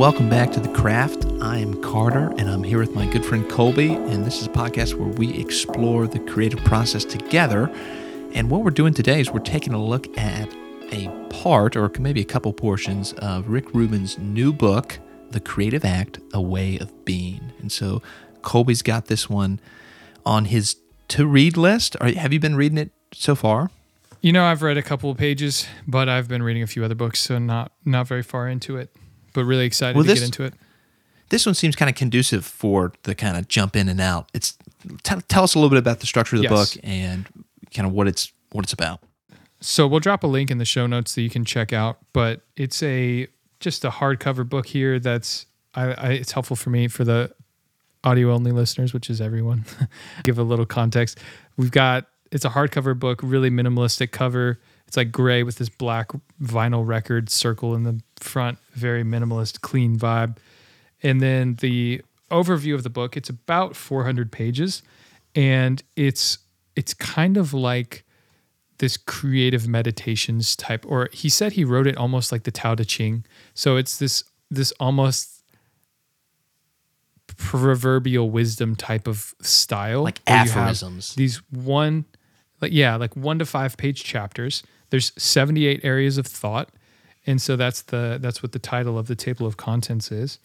welcome 0.00 0.30
back 0.30 0.50
to 0.50 0.60
The 0.60 0.72
Craft. 0.72 1.26
I'm 1.42 1.78
Carter, 1.82 2.32
and 2.38 2.48
I'm 2.48 2.62
here 2.62 2.78
with 2.78 2.94
my 2.94 3.04
good 3.04 3.22
friend 3.22 3.46
Colby, 3.50 3.92
and 3.92 4.24
this 4.24 4.40
is 4.40 4.46
a 4.46 4.50
podcast 4.50 4.94
where 4.94 5.10
we 5.10 5.38
explore 5.38 6.06
the 6.06 6.18
creative 6.20 6.64
process 6.64 7.04
together. 7.04 7.70
And 8.32 8.48
what 8.48 8.64
we're 8.64 8.70
doing 8.70 8.94
today 8.94 9.20
is 9.20 9.30
we're 9.30 9.40
taking 9.40 9.74
a 9.74 9.84
look 9.84 10.08
at 10.16 10.48
a 10.90 11.08
part, 11.28 11.76
or 11.76 11.92
maybe 11.98 12.22
a 12.22 12.24
couple 12.24 12.50
portions, 12.54 13.12
of 13.18 13.50
Rick 13.50 13.74
Rubin's 13.74 14.16
new 14.16 14.54
book, 14.54 14.98
The 15.32 15.40
Creative 15.40 15.84
Act 15.84 16.18
A 16.32 16.40
Way 16.40 16.78
of 16.78 17.04
Being. 17.04 17.52
And 17.60 17.70
so 17.70 18.00
Colby's 18.40 18.80
got 18.80 19.04
this 19.04 19.28
one 19.28 19.60
on 20.24 20.46
his 20.46 20.76
to 21.08 21.26
read 21.26 21.58
list. 21.58 21.94
Have 22.00 22.32
you 22.32 22.40
been 22.40 22.56
reading 22.56 22.78
it 22.78 22.90
so 23.12 23.34
far? 23.34 23.70
You 24.22 24.32
know, 24.32 24.46
I've 24.46 24.62
read 24.62 24.78
a 24.78 24.82
couple 24.82 25.10
of 25.10 25.18
pages, 25.18 25.66
but 25.86 26.08
I've 26.08 26.26
been 26.26 26.42
reading 26.42 26.62
a 26.62 26.66
few 26.66 26.86
other 26.86 26.94
books, 26.94 27.20
so 27.20 27.38
not 27.38 27.72
not 27.84 28.08
very 28.08 28.22
far 28.22 28.48
into 28.48 28.78
it. 28.78 28.96
But 29.32 29.44
really 29.44 29.66
excited 29.66 29.96
well, 29.96 30.04
to 30.04 30.10
this, 30.10 30.20
get 30.20 30.26
into 30.26 30.44
it. 30.44 30.54
This 31.28 31.46
one 31.46 31.54
seems 31.54 31.76
kind 31.76 31.88
of 31.88 31.94
conducive 31.94 32.44
for 32.44 32.92
the 33.04 33.14
kind 33.14 33.36
of 33.36 33.48
jump 33.48 33.76
in 33.76 33.88
and 33.88 34.00
out. 34.00 34.30
It's 34.34 34.58
t- 35.02 35.16
tell 35.28 35.44
us 35.44 35.54
a 35.54 35.58
little 35.58 35.70
bit 35.70 35.78
about 35.78 36.00
the 36.00 36.06
structure 36.06 36.36
of 36.36 36.42
the 36.42 36.48
yes. 36.48 36.74
book 36.74 36.84
and 36.84 37.26
kind 37.74 37.86
of 37.86 37.92
what 37.92 38.08
it's 38.08 38.32
what 38.50 38.64
it's 38.64 38.72
about. 38.72 39.00
So 39.60 39.86
we'll 39.86 40.00
drop 40.00 40.24
a 40.24 40.26
link 40.26 40.50
in 40.50 40.58
the 40.58 40.64
show 40.64 40.86
notes 40.86 41.14
that 41.14 41.22
you 41.22 41.30
can 41.30 41.44
check 41.44 41.72
out. 41.72 41.98
But 42.12 42.40
it's 42.56 42.82
a 42.82 43.28
just 43.60 43.84
a 43.84 43.90
hardcover 43.90 44.48
book 44.48 44.66
here. 44.66 44.98
That's 44.98 45.46
I, 45.74 45.92
I 45.92 46.08
it's 46.12 46.32
helpful 46.32 46.56
for 46.56 46.70
me 46.70 46.88
for 46.88 47.04
the 47.04 47.32
audio 48.02 48.32
only 48.32 48.52
listeners, 48.52 48.92
which 48.92 49.10
is 49.10 49.20
everyone. 49.20 49.64
Give 50.24 50.38
a 50.38 50.42
little 50.42 50.66
context. 50.66 51.18
We've 51.56 51.70
got 51.70 52.06
it's 52.32 52.44
a 52.44 52.50
hardcover 52.50 52.98
book, 52.98 53.20
really 53.22 53.50
minimalistic 53.50 54.10
cover. 54.10 54.58
It's 54.90 54.96
like 54.96 55.12
gray 55.12 55.44
with 55.44 55.58
this 55.58 55.68
black 55.68 56.10
vinyl 56.42 56.84
record 56.84 57.30
circle 57.30 57.76
in 57.76 57.84
the 57.84 58.00
front, 58.18 58.58
very 58.72 59.04
minimalist, 59.04 59.60
clean 59.60 59.96
vibe. 59.96 60.38
And 61.00 61.20
then 61.20 61.54
the 61.60 62.02
overview 62.28 62.74
of 62.74 62.82
the 62.82 62.90
book, 62.90 63.16
it's 63.16 63.28
about 63.28 63.76
400 63.76 64.32
pages 64.32 64.82
and 65.36 65.80
it's 65.94 66.38
it's 66.74 66.92
kind 66.92 67.36
of 67.36 67.54
like 67.54 68.02
this 68.78 68.96
creative 68.96 69.68
meditations 69.68 70.56
type 70.56 70.84
or 70.88 71.08
he 71.12 71.28
said 71.28 71.52
he 71.52 71.64
wrote 71.64 71.86
it 71.86 71.96
almost 71.96 72.32
like 72.32 72.42
the 72.42 72.50
Tao 72.50 72.74
Te 72.74 72.84
Ching. 72.84 73.24
So 73.54 73.76
it's 73.76 73.96
this 73.96 74.24
this 74.50 74.72
almost 74.80 75.44
proverbial 77.36 78.28
wisdom 78.28 78.74
type 78.74 79.06
of 79.06 79.34
style. 79.40 80.02
Like 80.02 80.18
aphorisms. 80.26 81.14
These 81.14 81.36
one 81.48 82.06
like 82.60 82.72
yeah, 82.72 82.96
like 82.96 83.16
one 83.16 83.38
to 83.38 83.46
five 83.46 83.76
page 83.76 84.02
chapters. 84.02 84.64
There's 84.90 85.12
78 85.16 85.80
areas 85.84 86.18
of 86.18 86.26
thought, 86.26 86.70
and 87.26 87.40
so 87.40 87.56
that's 87.56 87.82
the 87.82 88.18
that's 88.20 88.42
what 88.42 88.52
the 88.52 88.58
title 88.58 88.98
of 88.98 89.06
the 89.06 89.16
table 89.16 89.46
of 89.46 89.56
contents 89.56 90.10
is. 90.10 90.38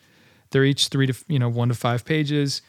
They're 0.51 0.65
each 0.65 0.87
three 0.87 1.07
to 1.07 1.15
you 1.27 1.39
know 1.39 1.49
one 1.49 1.69
to 1.69 1.75
five 1.75 2.05
pages. 2.05 2.61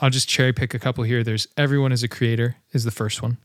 I'll 0.00 0.10
just 0.10 0.28
cherry 0.28 0.52
pick 0.52 0.74
a 0.74 0.78
couple 0.78 1.04
here. 1.04 1.22
There's 1.22 1.46
everyone 1.56 1.92
is 1.92 2.02
a 2.02 2.08
creator 2.08 2.56
is 2.72 2.84
the 2.84 2.90
first 2.90 3.22
one. 3.22 3.38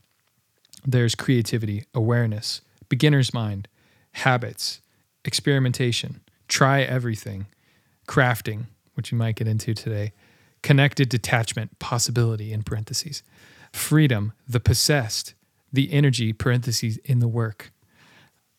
There's 0.86 1.14
creativity, 1.14 1.84
awareness, 1.94 2.60
beginner's 2.88 3.32
mind, 3.32 3.68
habits, 4.12 4.80
experimentation, 5.24 6.20
try 6.48 6.82
everything, 6.82 7.46
crafting, 8.06 8.66
which 8.94 9.10
we 9.10 9.18
might 9.18 9.36
get 9.36 9.48
into 9.48 9.74
today, 9.74 10.12
connected 10.62 11.08
detachment, 11.08 11.78
possibility 11.78 12.52
in 12.52 12.62
parentheses, 12.62 13.22
freedom, 13.72 14.32
the 14.46 14.60
possessed, 14.60 15.34
the 15.74 15.92
energy, 15.92 16.32
parentheses, 16.32 16.96
in 16.98 17.18
the 17.18 17.28
work, 17.28 17.72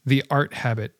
the 0.05 0.23
art 0.29 0.53
habit, 0.53 0.95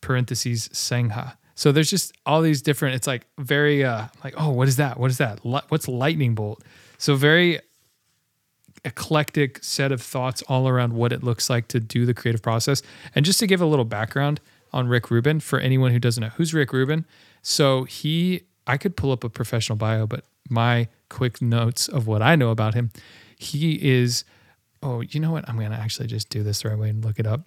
parentheses, 0.00 0.68
sangha. 0.68 1.36
So 1.54 1.72
there's 1.72 1.90
just 1.90 2.12
all 2.24 2.42
these 2.42 2.62
different, 2.62 2.94
it's 2.94 3.06
like 3.06 3.26
very, 3.38 3.84
uh, 3.84 4.06
like, 4.22 4.34
oh, 4.36 4.50
what 4.50 4.68
is 4.68 4.76
that? 4.76 5.00
What 5.00 5.10
is 5.10 5.18
that? 5.18 5.40
What's 5.42 5.88
lightning 5.88 6.34
bolt? 6.34 6.62
So 6.98 7.16
very 7.16 7.60
eclectic 8.84 9.62
set 9.64 9.92
of 9.92 10.00
thoughts 10.00 10.42
all 10.48 10.68
around 10.68 10.92
what 10.92 11.12
it 11.12 11.22
looks 11.22 11.50
like 11.50 11.68
to 11.68 11.80
do 11.80 12.06
the 12.06 12.14
creative 12.14 12.42
process. 12.42 12.82
And 13.14 13.24
just 13.24 13.40
to 13.40 13.46
give 13.46 13.60
a 13.60 13.66
little 13.66 13.84
background 13.84 14.40
on 14.72 14.88
Rick 14.88 15.10
Rubin 15.10 15.40
for 15.40 15.58
anyone 15.58 15.90
who 15.90 15.98
doesn't 15.98 16.22
know 16.22 16.30
who's 16.30 16.54
Rick 16.54 16.72
Rubin. 16.72 17.04
So 17.42 17.84
he, 17.84 18.42
I 18.66 18.76
could 18.76 18.96
pull 18.96 19.10
up 19.12 19.24
a 19.24 19.28
professional 19.28 19.76
bio, 19.76 20.06
but 20.06 20.24
my 20.48 20.88
quick 21.08 21.42
notes 21.42 21.88
of 21.88 22.06
what 22.06 22.22
I 22.22 22.36
know 22.36 22.50
about 22.50 22.74
him 22.74 22.90
he 23.40 23.76
is, 23.82 24.24
oh, 24.82 25.00
you 25.00 25.20
know 25.20 25.32
what? 25.32 25.48
I'm 25.48 25.56
going 25.56 25.70
to 25.70 25.76
actually 25.76 26.08
just 26.08 26.28
do 26.28 26.42
this 26.42 26.62
the 26.62 26.70
right 26.70 26.78
way 26.78 26.88
and 26.88 27.04
look 27.04 27.18
it 27.18 27.26
up. 27.26 27.42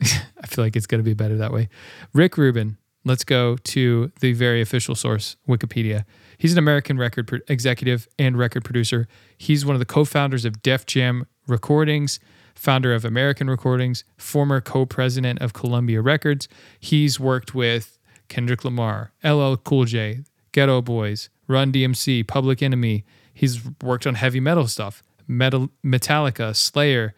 I 0.02 0.46
feel 0.46 0.64
like 0.64 0.76
it's 0.76 0.86
going 0.86 1.00
to 1.00 1.04
be 1.04 1.14
better 1.14 1.36
that 1.36 1.52
way. 1.52 1.68
Rick 2.12 2.36
Rubin, 2.36 2.78
let's 3.04 3.24
go 3.24 3.56
to 3.56 4.12
the 4.20 4.32
very 4.32 4.60
official 4.60 4.94
source, 4.94 5.36
Wikipedia. 5.48 6.04
He's 6.36 6.52
an 6.52 6.58
American 6.58 6.98
record 6.98 7.26
pro- 7.26 7.40
executive 7.48 8.08
and 8.18 8.38
record 8.38 8.64
producer. 8.64 9.08
He's 9.36 9.66
one 9.66 9.74
of 9.74 9.80
the 9.80 9.86
co 9.86 10.04
founders 10.04 10.44
of 10.44 10.62
Def 10.62 10.86
Jam 10.86 11.26
Recordings, 11.46 12.20
founder 12.54 12.94
of 12.94 13.04
American 13.04 13.50
Recordings, 13.50 14.04
former 14.16 14.60
co 14.60 14.86
president 14.86 15.40
of 15.40 15.52
Columbia 15.52 16.00
Records. 16.00 16.48
He's 16.78 17.18
worked 17.18 17.54
with 17.54 17.98
Kendrick 18.28 18.64
Lamar, 18.64 19.12
LL 19.24 19.54
Cool 19.56 19.84
J, 19.84 20.20
Geto 20.52 20.84
Boys, 20.84 21.28
Run 21.48 21.72
DMC, 21.72 22.26
Public 22.26 22.62
Enemy, 22.62 23.04
He's 23.38 23.60
worked 23.84 24.04
on 24.04 24.16
heavy 24.16 24.40
metal 24.40 24.66
stuff, 24.66 25.00
metal, 25.28 25.68
Metallica, 25.84 26.56
Slayer, 26.56 27.14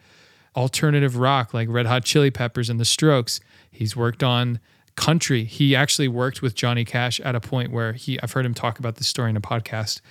alternative 0.55 1.17
rock 1.17 1.53
like 1.53 1.69
Red 1.69 1.85
Hot 1.85 2.03
Chili 2.03 2.29
Peppers 2.29 2.69
and 2.69 2.79
The 2.79 2.85
Strokes. 2.85 3.39
He's 3.71 3.95
worked 3.95 4.21
on 4.21 4.59
country. 4.95 5.45
He 5.45 5.75
actually 5.75 6.07
worked 6.07 6.41
with 6.41 6.53
Johnny 6.53 6.85
Cash 6.85 7.19
at 7.21 7.35
a 7.35 7.39
point 7.39 7.71
where 7.71 7.93
he, 7.93 8.21
I've 8.21 8.33
heard 8.33 8.45
him 8.45 8.53
talk 8.53 8.77
about 8.77 8.95
this 8.95 9.07
story 9.07 9.29
in 9.29 9.37
a 9.37 9.41
podcast, 9.41 10.01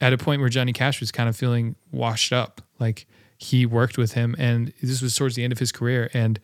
at 0.00 0.12
a 0.12 0.18
point 0.18 0.40
where 0.40 0.50
Johnny 0.50 0.72
Cash 0.72 1.00
was 1.00 1.12
kind 1.12 1.28
of 1.28 1.36
feeling 1.36 1.76
washed 1.92 2.32
up. 2.32 2.60
Like 2.78 3.06
he 3.38 3.64
worked 3.64 3.96
with 3.96 4.12
him, 4.12 4.34
and 4.38 4.72
this 4.82 5.00
was 5.00 5.14
towards 5.16 5.36
the 5.36 5.44
end 5.44 5.52
of 5.52 5.58
his 5.58 5.72
career. 5.72 6.10
And 6.12 6.40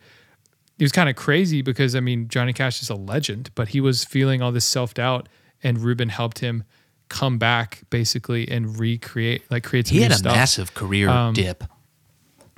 it 0.77 0.83
was 0.83 0.91
kind 0.91 1.09
of 1.09 1.15
crazy 1.15 1.61
because, 1.61 1.95
I 1.95 1.99
mean, 1.99 2.27
Johnny 2.27 2.53
Cash 2.53 2.81
is 2.81 2.89
a 2.89 2.95
legend, 2.95 3.51
but 3.55 3.69
he 3.69 3.81
was 3.81 4.03
feeling 4.03 4.41
all 4.41 4.51
this 4.51 4.65
self 4.65 4.93
doubt, 4.93 5.27
and 5.61 5.79
Rubin 5.79 6.09
helped 6.09 6.39
him 6.39 6.63
come 7.09 7.37
back 7.37 7.83
basically 7.89 8.49
and 8.49 8.79
recreate, 8.79 9.43
like 9.49 9.63
create 9.63 9.87
some 9.87 9.97
He 9.97 10.03
had 10.03 10.11
a 10.11 10.15
stuff. 10.15 10.35
massive 10.35 10.73
career 10.73 11.09
um, 11.09 11.33
dip. 11.33 11.63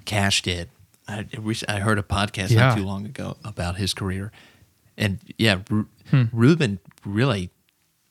Cash 0.06 0.42
did. 0.42 0.70
I, 1.08 1.26
I 1.68 1.80
heard 1.80 2.00
a 2.00 2.04
podcast 2.04 2.52
yeah. 2.52 2.68
not 2.68 2.78
too 2.78 2.86
long 2.86 3.06
ago 3.06 3.38
about 3.44 3.78
his 3.78 3.94
career, 3.94 4.32
and 4.98 5.20
yeah, 5.38 5.62
Ru- 5.70 5.88
hmm. 6.10 6.24
Rubin 6.34 6.80
really 7.06 7.50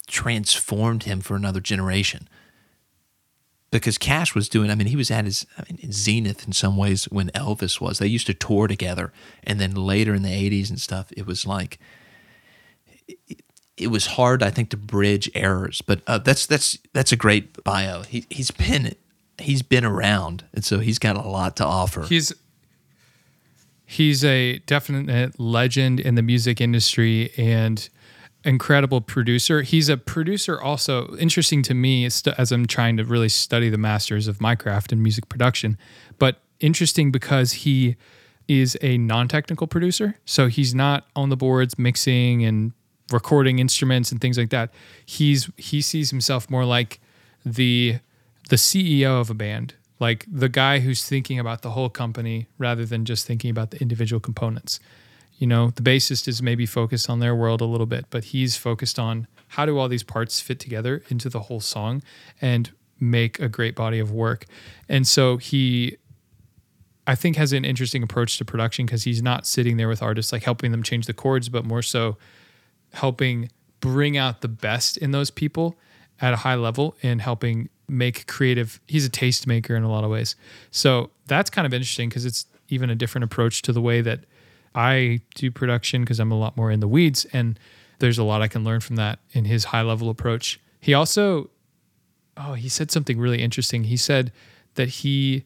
transformed 0.07 1.03
him 1.03 1.21
for 1.21 1.37
another 1.37 1.61
generation. 1.61 2.29
Because 3.71 3.99
Cash 3.99 4.35
was 4.35 4.49
doing, 4.49 4.71
I 4.71 4.75
mean, 4.77 4.87
he 4.87 4.97
was 4.97 5.11
at 5.11 5.25
his 5.25 5.45
I 5.59 5.65
mean, 5.69 5.93
zenith 5.93 6.47
in 6.47 6.53
some 6.53 6.77
ways 6.77 7.05
when 7.07 7.29
Elvis 7.31 7.81
was. 7.81 7.99
They 7.99 8.07
used 8.07 8.27
to 8.29 8.35
tour 8.35 8.69
together, 8.69 9.13
and 9.45 9.61
then 9.61 9.75
later 9.75 10.15
in 10.15 10.23
the 10.23 10.31
'80s 10.31 10.71
and 10.71 10.81
stuff, 10.81 11.13
it 11.17 11.27
was 11.27 11.47
like 11.47 11.79
it 13.77 13.89
was 13.89 14.07
hard, 14.07 14.43
I 14.43 14.51
think, 14.51 14.71
to 14.71 14.77
bridge 14.77 15.31
errors. 15.35 15.83
But 15.83 16.01
uh, 16.07 16.19
that's 16.19 16.47
that's 16.47 16.79
that's 16.93 17.13
a 17.13 17.17
great 17.17 17.63
bio. 17.65 18.03
He 18.03 18.27
he's 18.31 18.51
been 18.51 18.95
he's 19.39 19.63
been 19.63 19.85
around, 19.85 20.45
and 20.53 20.65
so 20.65 20.79
he's 20.79 20.99
got 20.99 21.17
a 21.17 21.29
lot 21.29 21.57
to 21.57 21.65
offer. 21.65 22.03
He's 22.03 22.33
he's 23.85 24.25
a 24.25 24.59
definite 24.61 25.39
legend 25.39 26.01
in 26.01 26.15
the 26.15 26.23
music 26.23 26.61
industry 26.61 27.33
and 27.37 27.89
incredible 28.45 29.01
producer. 29.01 29.63
He's 29.63 29.89
a 29.89 29.97
producer 29.97 30.61
also. 30.61 31.17
Interesting 31.17 31.63
to 31.65 31.75
me 31.75 32.07
as 32.07 32.53
I'm 32.53 32.67
trying 32.67 32.97
to 32.97 33.05
really 33.05 33.29
study 33.29 33.69
the 33.69 33.79
masters 33.79 34.29
of 34.29 34.41
my 34.41 34.55
craft 34.55 34.93
and 34.93 35.03
music 35.03 35.29
production, 35.29 35.77
but 36.19 36.41
interesting 36.61 37.11
because 37.11 37.53
he 37.53 37.97
is 38.49 38.79
a 38.81 38.97
non-technical 38.99 39.67
producer. 39.67 40.17
So 40.25 40.47
he's 40.47 40.75
not 40.75 41.09
on 41.17 41.29
the 41.31 41.37
boards 41.37 41.79
mixing 41.79 42.45
and 42.45 42.73
recording 43.13 43.59
instruments 43.59 44.11
and 44.11 44.21
things 44.21 44.39
like 44.39 44.51
that. 44.51 44.73
He's 45.05 45.51
he 45.57 45.81
sees 45.81 46.11
himself 46.11 46.51
more 46.51 46.65
like 46.65 47.01
the 47.45 47.99
the 48.49 48.57
CEO 48.57 49.21
of 49.21 49.31
a 49.31 49.35
band, 49.35 49.75
like 49.99 50.27
the 50.31 50.49
guy 50.49 50.81
who's 50.81 51.05
thinking 51.05 51.39
about 51.39 51.63
the 51.63 51.71
whole 51.71 51.89
company 51.89 52.47
rather 52.59 52.85
than 52.85 53.05
just 53.05 53.27
thinking 53.27 53.51
about 53.51 53.71
the 53.71 53.81
individual 53.81 54.21
components. 54.21 54.81
You 55.39 55.47
know, 55.47 55.71
the 55.71 55.83
bassist 55.83 56.29
is 56.29 56.43
maybe 56.43 56.65
focused 56.65 57.11
on 57.11 57.21
their 57.21 57.35
world 57.35 57.61
a 57.61 57.67
little 57.67 57.87
bit, 57.87 58.07
but 58.11 58.25
he's 58.25 58.57
focused 58.57 58.99
on 58.99 59.27
how 59.49 59.67
do 59.67 59.79
all 59.79 59.89
these 59.89 60.03
parts 60.03 60.41
fit 60.41 60.59
together 60.59 61.03
into 61.09 61.29
the 61.29 61.41
whole 61.41 61.61
song 61.61 62.03
and 62.41 62.73
make 62.99 63.39
a 63.39 63.49
great 63.49 63.75
body 63.75 63.99
of 63.99 64.11
work. 64.11 64.47
And 64.89 65.07
so 65.07 65.37
he 65.37 65.99
I 67.07 67.15
think 67.15 67.37
has 67.37 67.53
an 67.53 67.65
interesting 67.65 68.03
approach 68.03 68.37
to 68.39 68.45
production 68.45 68.87
because 68.87 69.05
he's 69.05 69.23
not 69.23 69.47
sitting 69.47 69.77
there 69.77 69.89
with 69.89 70.03
artists 70.03 70.33
like 70.33 70.43
helping 70.43 70.73
them 70.73 70.83
change 70.83 71.07
the 71.07 71.13
chords, 71.13 71.49
but 71.49 71.65
more 71.65 71.83
so 71.83 72.17
helping 72.97 73.51
bring 73.81 74.17
out 74.17 74.41
the 74.41 74.49
best 74.49 74.97
in 74.97 75.11
those 75.11 75.31
people 75.31 75.77
at 76.21 76.33
a 76.33 76.37
high 76.37 76.55
level 76.55 76.97
and 77.03 77.21
helping 77.21 77.69
make 77.89 78.27
creative 78.27 78.81
he's 78.89 79.07
a 79.07 79.11
tastemaker 79.11 79.77
in 79.77 79.85
a 79.85 79.91
lot 79.91 80.03
of 80.03 80.11
ways 80.11 80.35
so 80.73 81.11
that's 81.27 81.51
kind 81.51 81.67
of 81.67 81.73
interesting 81.73 82.09
because 82.09 82.25
it's 82.25 82.47
even 82.69 82.91
a 82.91 82.97
different 82.97 83.23
approach 83.23 83.63
to 83.63 83.73
the 83.73 83.81
way 83.81 84.01
that 84.01 84.21
i 84.75 85.21
do 85.37 85.53
production 85.53 86.03
because 86.03 86.19
i'm 86.19 86.33
a 86.33 86.39
lot 86.39 86.57
more 86.57 86.73
in 86.73 86.81
the 86.81 86.89
weeds 86.89 87.25
and 87.33 87.61
there's 87.99 88.19
a 88.19 88.25
lot 88.25 88.43
I 88.43 88.49
can 88.49 88.65
learn 88.65 88.81
from 88.81 88.97
that 88.97 89.19
in 89.33 89.45
his 89.45 89.65
high 89.65 89.83
level 89.83 90.11
approach. 90.11 90.61
He 90.81 90.95
also, 90.95 91.51
oh, 92.37 92.55
he 92.55 92.69
said 92.69 92.91
something 92.91 93.19
really 93.19 93.43
interesting. 93.43 93.85
He 93.85 93.97
said 93.97 94.33
that 94.75 94.89
he 94.89 95.45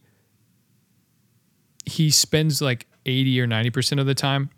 he 1.87 2.11
spends 2.11 2.61
like 2.61 2.87
80 3.07 3.41
or 3.41 3.47
90% 3.47 3.99
of 3.99 4.07
the 4.07 4.15
time 4.15 4.51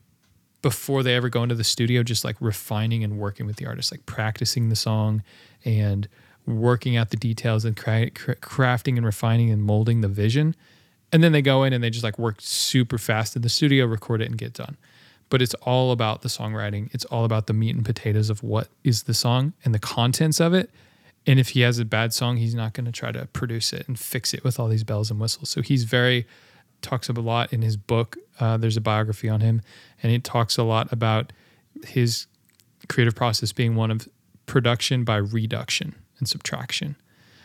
before 0.63 1.03
they 1.03 1.15
ever 1.15 1.29
go 1.29 1.43
into 1.43 1.55
the 1.55 1.65
studio 1.65 2.03
just 2.03 2.25
like 2.25 2.37
refining 2.41 3.05
and 3.05 3.19
working 3.19 3.47
with 3.47 3.57
the 3.57 3.67
artist 3.67 3.91
like 3.91 4.07
practicing 4.07 4.69
the 4.69 4.77
song 4.77 5.23
and 5.65 6.09
working 6.47 6.97
out 6.97 7.11
the 7.11 7.17
details 7.17 7.65
and 7.65 7.77
cra- 7.77 8.11
cra- 8.11 8.37
crafting 8.37 8.97
and 8.97 9.07
refining 9.07 9.51
and 9.51 9.63
molding 9.63 10.01
the 10.01 10.09
vision. 10.09 10.55
And 11.13 11.23
then 11.23 11.33
they 11.33 11.43
go 11.43 11.63
in 11.63 11.73
and 11.73 11.83
they 11.85 11.91
just 11.91 12.05
like 12.05 12.19
work 12.19 12.37
super 12.39 12.99
fast 12.99 13.37
in 13.37 13.43
the 13.43 13.49
studio 13.49 13.87
record 13.87 14.23
it 14.23 14.29
and 14.29 14.39
get 14.39 14.55
done. 14.55 14.77
But 15.29 15.43
it's 15.43 15.55
all 15.63 15.93
about 15.93 16.23
the 16.23 16.29
songwriting. 16.29 16.93
It's 16.93 17.05
all 17.07 17.25
about 17.25 17.47
the 17.47 17.53
meat 17.53 17.75
and 17.75 17.85
potatoes 17.85 18.31
of 18.31 18.43
what 18.43 18.69
is 18.85 19.05
the 19.05 19.15
song 19.15 19.53
and 19.65 19.75
the 19.75 19.79
contents 19.79 20.41
of 20.41 20.53
it. 20.55 20.71
And 21.27 21.39
if 21.39 21.51
he 21.51 21.61
has 21.61 21.79
a 21.79 21.85
bad 21.85 22.13
song 22.13 22.39
he's 22.39 22.55
not 22.55 22.73
going 22.73 22.87
to 22.87 22.93
try 22.93 23.13
to 23.13 23.27
produce 23.27 23.73
it 23.73 23.87
and 23.87 23.99
fix 23.99 24.35
it 24.35 24.43
with 24.43 24.59
all 24.59 24.69
these 24.69 24.85
bells 24.85 25.11
and 25.11 25.21
whistles. 25.21 25.51
So 25.51 25.63
he's 25.63 25.85
very 25.85 26.27
talks 26.83 27.09
a 27.09 27.13
lot 27.13 27.53
in 27.53 27.63
his 27.63 27.77
book. 27.77 28.17
Uh, 28.41 28.57
there's 28.57 28.77
a 28.77 28.81
biography 28.81 29.29
on 29.29 29.41
him, 29.41 29.63
and 30.03 30.13
it 30.13 30.25
talks 30.25 30.57
a 30.59 30.63
lot 30.63 30.93
about 30.93 31.33
his 31.85 32.27
creative 32.89 33.15
process 33.15 33.53
being 33.53 33.75
one 33.77 33.91
of 33.91 34.09
production 34.47 35.05
by 35.05 35.17
reduction 35.17 35.95
and 36.19 36.29
subtraction. 36.29 36.97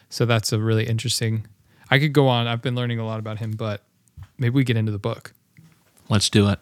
So 0.10 0.26
that's 0.26 0.52
a 0.52 0.60
really 0.60 0.86
interesting. 0.88 1.48
I 1.90 2.00
could 2.00 2.14
go 2.14 2.28
on. 2.28 2.48
I've 2.48 2.62
been 2.62 2.76
learning 2.76 3.00
a 3.00 3.06
lot 3.06 3.20
about 3.20 3.40
him, 3.40 3.52
but 3.52 3.84
maybe 4.38 4.54
we 4.56 4.64
get 4.64 4.78
into 4.78 4.92
the 4.92 5.00
book. 5.00 5.34
Let's 6.10 6.30
do 6.30 6.50
it. 6.50 6.60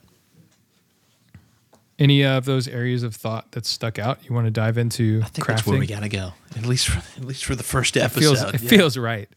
Any 1.97 2.23
of 2.25 2.43
those 2.43 2.67
areas 2.67 3.03
of 3.03 3.15
thought 3.15 3.51
that 3.53 3.65
stuck 3.65 3.97
out 3.97 4.19
you 4.27 4.35
want 4.35 4.47
to 4.47 4.51
dive 4.51 4.77
into? 4.77 5.21
I 5.23 5.27
think 5.27 5.45
crafting? 5.45 5.47
that's 5.47 5.65
where 5.67 5.79
we 5.79 5.87
got 5.87 6.01
to 6.01 6.09
go. 6.09 6.33
At 6.57 6.65
least 6.65 6.89
for 6.89 6.97
at 7.17 7.23
least 7.25 7.45
for 7.45 7.55
the 7.55 7.63
first 7.63 7.95
It 7.95 8.01
episode. 8.03 8.19
feels, 8.19 8.41
it 8.53 8.61
Yeah. 8.63 8.69
feels 8.69 8.97
right. 8.97 9.29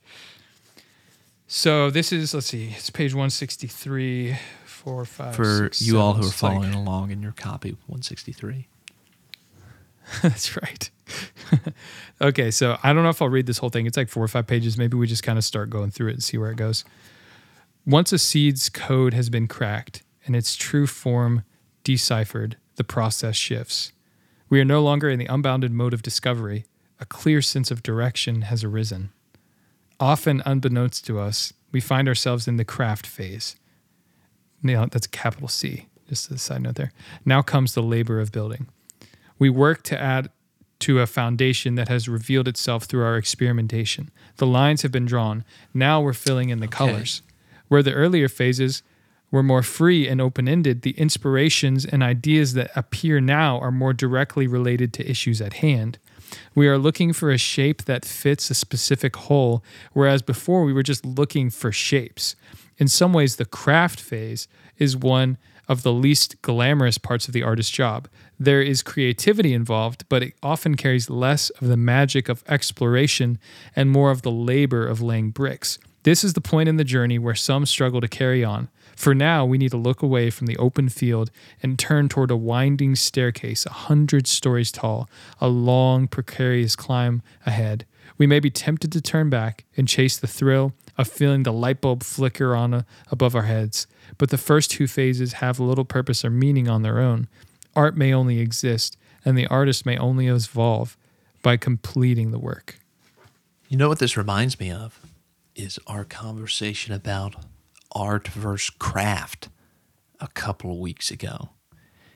So 1.51 1.91
this 1.91 2.13
is 2.13 2.35
let's 2.35 2.47
see, 2.47 2.75
it's 2.77 2.91
page 2.91 3.15
one 3.15 3.31
sixty 3.31 3.67
three, 3.67 4.37
four, 4.67 5.05
five. 5.07 5.35
for 5.35 5.65
six, 5.65 5.81
you 5.83 5.99
all 5.99 6.13
who 6.15 6.23
are 6.25 6.27
It's 6.27 6.43
like- 6.43 6.53
following 6.53 6.75
along 6.75 7.11
in 7.11 7.23
your 7.23 7.33
copy 7.33 7.71
163. 7.87 8.69
That's 10.23 10.57
right. 10.57 10.91
okay, 12.21 12.51
so 12.51 12.79
I 12.83 12.93
don't 12.93 13.03
know 13.03 13.09
if 13.11 13.21
I'll 13.23 13.29
read 13.31 13.47
this 13.47 13.59
whole 13.59 13.71
thing. 13.71 13.87
It's 13.87 13.97
like 13.97 14.09
four 14.11 14.23
or 14.25 14.29
five 14.29 14.47
pages. 14.47 14.77
Maybe 14.79 14.97
we 14.97 15.07
just 15.07 15.23
kind 15.23 15.39
of 15.39 15.45
start 15.45 15.71
going 15.71 15.91
through 15.91 16.09
it 16.09 16.13
and 16.15 16.23
see 16.25 16.37
where 16.39 16.51
it 16.51 16.57
goes. 16.57 16.85
Once 17.87 18.13
a 18.13 18.19
seed's 18.19 18.69
code 18.69 19.15
has 19.15 19.31
been 19.31 19.49
cracked 19.49 20.03
and 20.27 20.37
its 20.37 20.55
true 20.57 20.87
form 20.87 21.45
deciphered, 21.85 22.57
the 22.77 22.85
process 22.85 23.37
shifts. 23.37 23.93
We 24.51 24.61
are 24.61 24.65
no 24.67 24.83
longer 24.83 25.09
in 25.11 25.19
the 25.19 25.27
unbounded 25.27 25.73
mode 25.73 25.95
of 25.95 26.03
discovery. 26.03 26.65
A 27.01 27.07
clear 27.07 27.41
sense 27.43 27.71
of 27.71 27.83
direction 27.83 28.43
has 28.43 28.63
arisen. 28.65 29.11
Often, 30.01 30.43
unbeknownst 30.47 31.07
to 31.07 31.19
us, 31.19 31.53
we 31.73 31.81
find 31.81 32.09
ourselves 32.09 32.47
in 32.47 32.57
the 32.57 32.65
craft 32.65 33.07
phase. 33.07 33.57
Now, 34.63 34.87
that's 34.87 35.07
capital 35.07 35.49
C, 35.49 35.89
just 36.09 36.31
a 36.31 36.39
side 36.39 36.63
note 36.63 36.77
there. 36.77 36.93
Now 37.25 37.43
comes 37.43 37.75
the 37.75 37.83
labor 37.83 38.21
of 38.21 38.33
building. 38.33 38.69
We 39.39 39.51
work 39.51 39.83
to 39.85 40.01
add 40.01 40.31
to 40.81 41.01
a 41.01 41.07
foundation 41.07 41.75
that 41.75 41.89
has 41.89 42.09
revealed 42.09 42.47
itself 42.47 42.85
through 42.85 43.05
our 43.05 43.17
experimentation. 43.17 44.11
The 44.37 44.47
lines 44.47 44.83
have 44.83 44.93
been 44.93 45.07
drawn. 45.07 45.45
Now 45.75 46.01
we're 46.01 46.13
filling 46.13 46.51
in 46.51 46.61
the 46.61 46.69
colors. 46.69 47.23
Where 47.67 47.83
the 47.83 47.93
earlier 47.93 48.29
phases 48.29 48.83
were 49.31 49.43
more 49.43 49.63
free 49.63 50.09
and 50.09 50.21
open 50.21 50.49
ended, 50.49 50.83
the 50.83 50.93
inspirations 50.93 51.85
and 51.85 52.03
ideas 52.03 52.55
that 52.55 52.71
appear 52.77 53.21
now 53.21 53.59
are 53.59 53.73
more 53.73 53.93
directly 53.93 54.47
related 54.47 54.93
to 54.95 55.11
issues 55.11 55.41
at 55.41 55.55
hand. 55.55 55.99
We 56.55 56.69
are 56.69 56.79
looking 56.79 57.13
for 57.13 57.31
a 57.31 57.39
shape 57.39 57.85
that 57.85 58.05
fits 58.05 58.51
a 58.51 58.55
specific 58.55 59.17
hole, 59.17 59.63
whereas 59.93 60.23
before 60.23 60.65
we 60.65 60.73
were 60.73 60.83
just 60.83 61.05
looking 61.05 61.51
for 61.51 61.73
shapes. 61.73 62.37
In 62.79 62.89
some 62.89 63.13
ways, 63.13 63.37
the 63.37 63.45
craft 63.45 64.01
phase 64.01 64.49
is 64.79 64.97
one 64.97 65.39
of 65.69 65.83
the 65.83 65.93
least 65.93 66.41
glamorous 66.41 66.97
parts 66.97 67.29
of 67.29 67.35
the 67.35 67.43
artist's 67.43 67.73
job. 67.73 68.09
There 68.41 68.63
is 68.63 68.83
creativity 68.83 69.53
involved, 69.53 70.05
but 70.09 70.23
it 70.23 70.35
often 70.43 70.77
carries 70.77 71.11
less 71.11 71.51
of 71.51 71.69
the 71.69 71.77
magic 71.77 72.29
of 72.29 72.43
exploration 72.49 73.39
and 73.77 73.91
more 73.91 74.11
of 74.11 74.23
the 74.23 74.31
labor 74.31 74.87
of 74.87 75.03
laying 75.03 75.31
bricks. 75.31 75.79
This 76.05 76.25
is 76.25 76.33
the 76.33 76.41
point 76.41 76.69
in 76.69 76.77
the 76.77 76.85
journey 76.85 77.19
where 77.19 77.35
some 77.35 77.67
struggle 77.67 78.01
to 78.01 78.09
carry 78.09 78.43
on. 78.43 78.69
For 78.99 79.15
now, 79.15 79.45
we 79.47 79.59
need 79.59 79.71
to 79.71 79.77
look 79.77 80.03
away 80.03 80.29
from 80.29 80.49
the 80.49 80.57
open 80.57 80.89
field 80.89 81.31
and 81.63 81.79
turn 81.79 82.09
toward 82.09 82.33
a 82.33 82.37
winding 82.37 82.97
staircase 82.97 83.65
a 83.65 83.71
hundred 83.71 84.27
stories 84.27 84.73
tall, 84.73 85.09
a 85.41 85.47
long, 85.47 86.09
precarious 86.09 86.75
climb 86.75 87.23
ahead. 87.47 87.87
We 88.19 88.27
may 88.27 88.41
be 88.41 88.51
tempted 88.51 88.91
to 88.91 89.01
turn 89.01 89.31
back 89.31 89.65
and 89.77 89.87
chase 89.87 90.17
the 90.17 90.27
thrill 90.27 90.73
of 90.97 91.07
feeling 91.07 91.45
the 91.45 91.53
light 91.53 91.81
bulb 91.81 92.03
flicker 92.03 92.57
on 92.57 92.75
a, 92.75 92.87
above 93.09 93.37
our 93.37 93.43
heads, 93.43 93.87
but 94.19 94.31
the 94.31 94.37
first 94.37 94.73
two 94.73 94.89
phases 94.89 95.35
have 95.35 95.61
little 95.61 95.85
purpose 95.85 96.25
or 96.25 96.31
meaning 96.31 96.69
on 96.69 96.83
their 96.83 96.99
own. 96.99 97.29
Art 97.77 97.97
may 97.97 98.13
only 98.13 98.41
exist, 98.41 98.97
and 99.25 99.39
the 99.39 99.47
artist 99.47 99.87
may 99.87 99.97
only 99.97 100.27
evolve 100.27 100.97
by 101.41 101.57
completing 101.57 102.33
the 102.33 102.41
work. 102.41 102.81
You 103.69 103.77
know 103.77 103.89
what 103.89 104.01
this 104.01 104.17
reminds 104.17 104.59
me 104.59 104.73
of 104.73 104.99
is 105.55 105.79
our 105.87 106.05
conversation 106.05 106.93
about 106.93 107.37
art 107.93 108.29
versus 108.29 108.71
craft 108.71 109.49
a 110.21 110.29
couple 110.29 110.73
of 110.73 110.79
weeks 110.79 111.11
ago, 111.11 111.51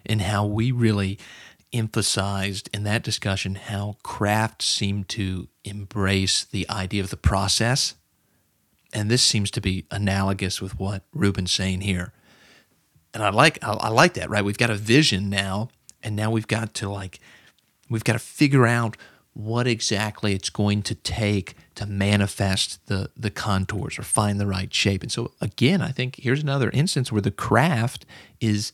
and 0.05 0.23
how 0.23 0.45
we 0.45 0.73
really 0.73 1.19
emphasized 1.73 2.69
in 2.75 2.85
that 2.85 3.03
discussion 3.03 3.55
how 3.55 3.97
craft 4.03 4.63
seemed 4.63 5.09
to 5.09 5.49
embrace 5.65 6.45
the 6.45 6.69
idea 6.69 7.03
of 7.03 7.11
the 7.11 7.17
process. 7.17 7.95
And 8.93 9.11
this 9.11 9.23
seems 9.23 9.51
to 9.53 9.61
be 9.61 9.87
analogous 9.91 10.61
with 10.61 10.79
what 10.79 11.05
Rubin's 11.15 11.53
saying 11.53 11.81
here. 11.81 12.13
And 13.15 13.23
I 13.23 13.31
like 13.31 13.63
I, 13.63 13.73
I 13.73 13.89
like 13.89 14.15
that, 14.15 14.31
right? 14.31 14.45
We've 14.45 14.59
got 14.59 14.71
a 14.71 14.75
vision 14.75 15.31
now, 15.31 15.71
and 16.03 16.15
now 16.17 16.31
we've 16.31 16.49
got 16.49 16.75
to 16.75 16.91
like 16.91 17.21
we've 17.89 18.05
got 18.05 18.15
to 18.15 18.19
figure 18.19 18.67
out 18.67 18.97
what 19.35 19.67
exactly 19.67 20.35
it's 20.35 20.51
going 20.51 20.83
to 20.83 20.95
take 20.95 21.55
to 21.75 21.87
manifest 21.87 22.87
the 22.87 23.11
the 23.17 23.31
contours 23.31 23.99
or 23.99 24.03
find 24.03 24.39
the 24.39 24.47
right 24.47 24.73
shape. 24.73 25.03
And 25.03 25.11
so 25.11 25.33
again, 25.41 25.81
I 25.81 25.91
think 25.91 26.17
here's 26.17 26.43
another 26.43 26.71
instance 26.71 27.11
where 27.11 27.23
the 27.23 27.31
craft 27.31 28.05
is 28.41 28.73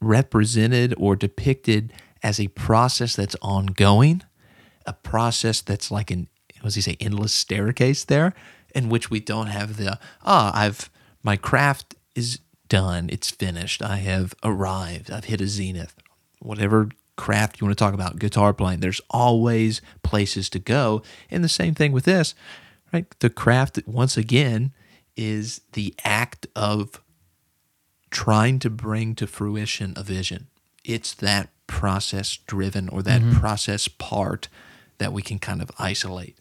represented 0.00 0.94
or 0.96 1.16
depicted 1.16 1.92
as 2.22 2.40
a 2.40 2.48
process 2.48 3.16
that's 3.16 3.36
ongoing, 3.42 4.22
a 4.86 4.92
process 4.92 5.60
that's 5.60 5.90
like 5.90 6.10
an 6.10 6.28
what 6.60 6.64
does 6.64 6.74
he 6.74 6.80
say, 6.80 6.96
endless 7.00 7.32
staircase 7.32 8.04
there, 8.04 8.34
in 8.74 8.88
which 8.88 9.10
we 9.10 9.20
don't 9.20 9.48
have 9.48 9.76
the 9.76 9.98
ah, 10.24 10.50
I've 10.54 10.90
my 11.22 11.36
craft 11.36 11.94
is 12.14 12.40
done, 12.68 13.08
it's 13.10 13.30
finished, 13.30 13.82
I 13.82 13.96
have 13.96 14.34
arrived, 14.42 15.10
I've 15.10 15.24
hit 15.24 15.40
a 15.40 15.46
zenith. 15.46 15.94
Whatever 16.40 16.90
craft 17.18 17.60
you 17.60 17.66
want 17.66 17.76
to 17.76 17.84
talk 17.84 17.92
about, 17.92 18.18
guitar 18.18 18.54
playing, 18.54 18.80
there's 18.80 19.02
always 19.10 19.82
places 20.02 20.48
to 20.50 20.58
go. 20.58 21.02
And 21.30 21.44
the 21.44 21.48
same 21.48 21.74
thing 21.74 21.92
with 21.92 22.04
this, 22.04 22.34
right? 22.92 23.04
The 23.18 23.28
craft, 23.28 23.78
once 23.86 24.16
again, 24.16 24.72
is 25.16 25.60
the 25.72 25.94
act 26.04 26.46
of 26.56 27.02
trying 28.10 28.58
to 28.60 28.70
bring 28.70 29.14
to 29.16 29.26
fruition 29.26 29.92
a 29.96 30.02
vision. 30.02 30.46
It's 30.84 31.12
that 31.14 31.50
process 31.66 32.38
driven 32.46 32.88
or 32.88 33.02
that 33.02 33.20
mm-hmm. 33.20 33.38
process 33.38 33.88
part 33.88 34.48
that 34.96 35.12
we 35.12 35.20
can 35.20 35.38
kind 35.38 35.60
of 35.60 35.70
isolate. 35.78 36.38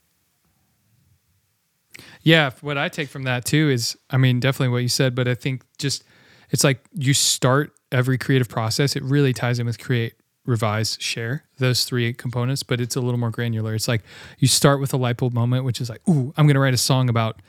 Yeah, 2.22 2.52
what 2.62 2.78
I 2.78 2.88
take 2.88 3.10
from 3.10 3.24
that 3.24 3.44
too 3.46 3.70
is, 3.70 3.98
I 4.10 4.18
mean, 4.18 4.40
definitely 4.40 4.70
what 4.70 4.84
you 4.84 4.90
said, 4.90 5.16
but 5.16 5.28
I 5.28 5.34
think 5.34 5.64
just 5.78 6.04
it's 6.52 6.64
like 6.64 6.80
you 6.94 7.14
start 7.14 7.74
every 7.92 8.18
creative 8.18 8.48
process. 8.48 8.96
It 8.96 9.04
really 9.04 9.34
ties 9.34 9.60
in 9.60 9.66
with 9.66 9.80
create, 9.80 10.14
revise, 10.48 10.98
share 11.00 11.44
those 11.60 11.84
three 11.84 12.14
components, 12.14 12.64
but 12.64 12.82
it's 12.82 12.96
a 12.96 13.02
little 13.02 13.20
more 13.20 13.30
granular. 13.30 13.76
It's 13.76 13.88
like 13.88 14.02
you 14.40 14.48
start 14.48 14.80
with 14.80 14.94
a 14.94 14.98
light 14.98 15.18
bulb 15.18 15.34
moment, 15.34 15.66
which 15.66 15.80
is 15.80 15.90
like, 15.90 16.02
ooh, 16.10 16.34
I'm 16.38 16.48
going 16.48 16.56
to 16.56 16.60
write 16.60 16.74
a 16.74 16.78
song 16.78 17.10
about 17.10 17.42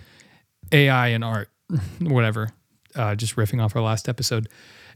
AI 0.73 1.09
and 1.09 1.25
art, 1.25 1.49
whatever. 2.01 2.51
Uh, 2.95 3.15
just 3.15 3.37
riffing 3.37 3.63
off 3.63 3.77
our 3.77 3.83
last 3.83 4.09
episode, 4.09 4.49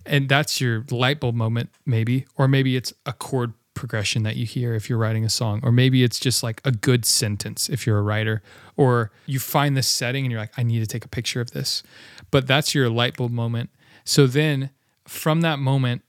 and 0.04 0.28
that's 0.28 0.61
your 0.61 0.85
light 0.90 1.21
bulb 1.21 1.35
moment, 1.35 1.71
maybe, 1.87 2.26
or 2.37 2.49
maybe 2.49 2.75
it's 2.75 2.92
a 3.06 3.12
chord 3.12 3.52
progression 3.75 4.23
that 4.23 4.37
you 4.37 4.44
hear 4.44 4.75
if 4.75 4.88
you're 4.88 4.99
writing 4.99 5.25
a 5.25 5.30
song, 5.30 5.61
or 5.62 5.71
maybe 5.71 6.02
it's 6.02 6.18
just 6.18 6.42
like 6.42 6.61
a 6.64 6.73
good 6.73 7.04
sentence 7.04 7.68
if 7.68 7.87
you're 7.87 7.99
a 7.99 8.02
writer, 8.02 8.42
or 8.76 9.11
you 9.26 9.38
find 9.38 9.76
this 9.76 9.87
setting 9.87 10.25
and 10.25 10.32
you're 10.32 10.40
like, 10.40 10.52
I 10.56 10.62
need 10.62 10.80
to 10.80 10.87
take 10.87 11.04
a 11.04 11.09
picture 11.09 11.40
of 11.40 11.52
this. 11.52 11.82
But 12.30 12.47
that's 12.47 12.75
your 12.75 12.88
light 12.88 13.16
bulb 13.16 13.30
moment. 13.30 13.71
So 14.04 14.26
then 14.26 14.71
from 15.06 15.42
that 15.42 15.59
moment, 15.59 16.02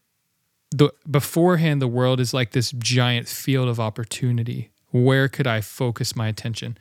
the 0.77 0.91
beforehand 1.09 1.81
the 1.81 1.87
world 1.87 2.19
is 2.19 2.33
like 2.33 2.51
this 2.51 2.71
giant 2.71 3.27
field 3.27 3.67
of 3.69 3.79
opportunity. 3.79 4.71
Where 4.91 5.27
could 5.27 5.47
I 5.47 5.61
focus 5.61 6.15
my 6.15 6.27
attention? 6.27 6.77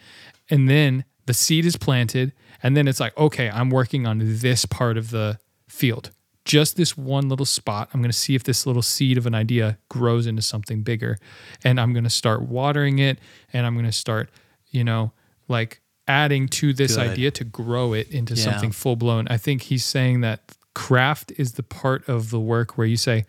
And 0.51 0.69
then 0.69 1.05
the 1.27 1.35
seed 1.35 1.65
is 1.65 1.77
planted, 1.77 2.33
and 2.63 2.77
then 2.77 2.89
it's 2.89 3.01
like, 3.01 3.17
okay, 3.17 3.49
I'm 3.51 3.71
working 3.71 4.07
on 4.07 4.19
this 4.23 4.65
part 4.67 4.97
of 4.99 5.11
the 5.11 5.39
field. 5.69 6.11
just 6.45 6.77
this 6.77 6.97
one 6.97 7.29
little 7.29 7.47
spot. 7.47 7.89
I'm 7.95 8.01
going 8.01 8.11
to 8.11 8.17
see 8.19 8.35
if 8.35 8.43
this 8.43 8.67
little 8.67 8.83
seed 8.83 9.17
of 9.17 9.27
an 9.27 9.35
idea 9.35 9.79
grows 9.89 10.27
into 10.27 10.43
something 10.43 10.83
bigger. 10.83 11.17
And 11.63 11.79
I'm 11.81 11.93
going 11.93 12.03
to 12.05 12.11
start 12.11 12.43
watering 12.43 12.99
it 12.99 13.21
and 13.53 13.65
I'm 13.65 13.75
going 13.75 13.87
to 13.87 13.93
start, 13.93 14.29
you 14.71 14.83
know, 14.83 15.13
like 15.47 15.81
adding 16.09 16.49
to 16.49 16.73
this 16.73 16.97
Good. 16.97 17.11
idea 17.11 17.31
to 17.31 17.45
grow 17.45 17.93
it 17.93 18.11
into 18.11 18.35
Yeah. 18.35 18.43
something 18.43 18.73
full 18.73 18.97
blown. 18.97 19.29
I 19.29 19.37
think 19.37 19.63
he's 19.63 19.85
saying 19.85 20.23
that 20.23 20.57
craft 20.75 21.33
is 21.37 21.53
the 21.53 21.63
part 21.63 22.09
of 22.09 22.31
the 22.31 22.41
work 22.41 22.77
where 22.77 22.89
you 22.89 22.97
say, 22.97 23.25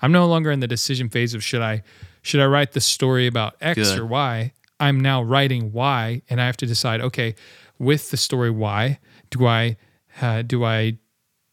I'm 0.00 0.12
no 0.12 0.26
longer 0.26 0.50
in 0.50 0.60
the 0.60 0.66
decision 0.66 1.08
phase 1.08 1.34
of 1.34 1.42
should 1.42 1.62
I 1.62 1.82
should 2.22 2.40
I 2.40 2.46
write 2.46 2.72
the 2.72 2.80
story 2.80 3.26
about 3.26 3.56
X 3.60 3.78
Good. 3.90 3.98
or 3.98 4.06
Y? 4.06 4.52
I'm 4.80 5.00
now 5.00 5.22
writing 5.22 5.72
Y 5.72 6.22
and 6.28 6.40
I 6.40 6.46
have 6.46 6.56
to 6.58 6.66
decide, 6.66 7.00
okay, 7.00 7.34
with 7.78 8.10
the 8.10 8.16
story 8.16 8.50
Y, 8.50 8.98
do 9.30 9.46
I 9.46 9.76
uh, 10.20 10.42
do 10.42 10.64
I 10.64 10.98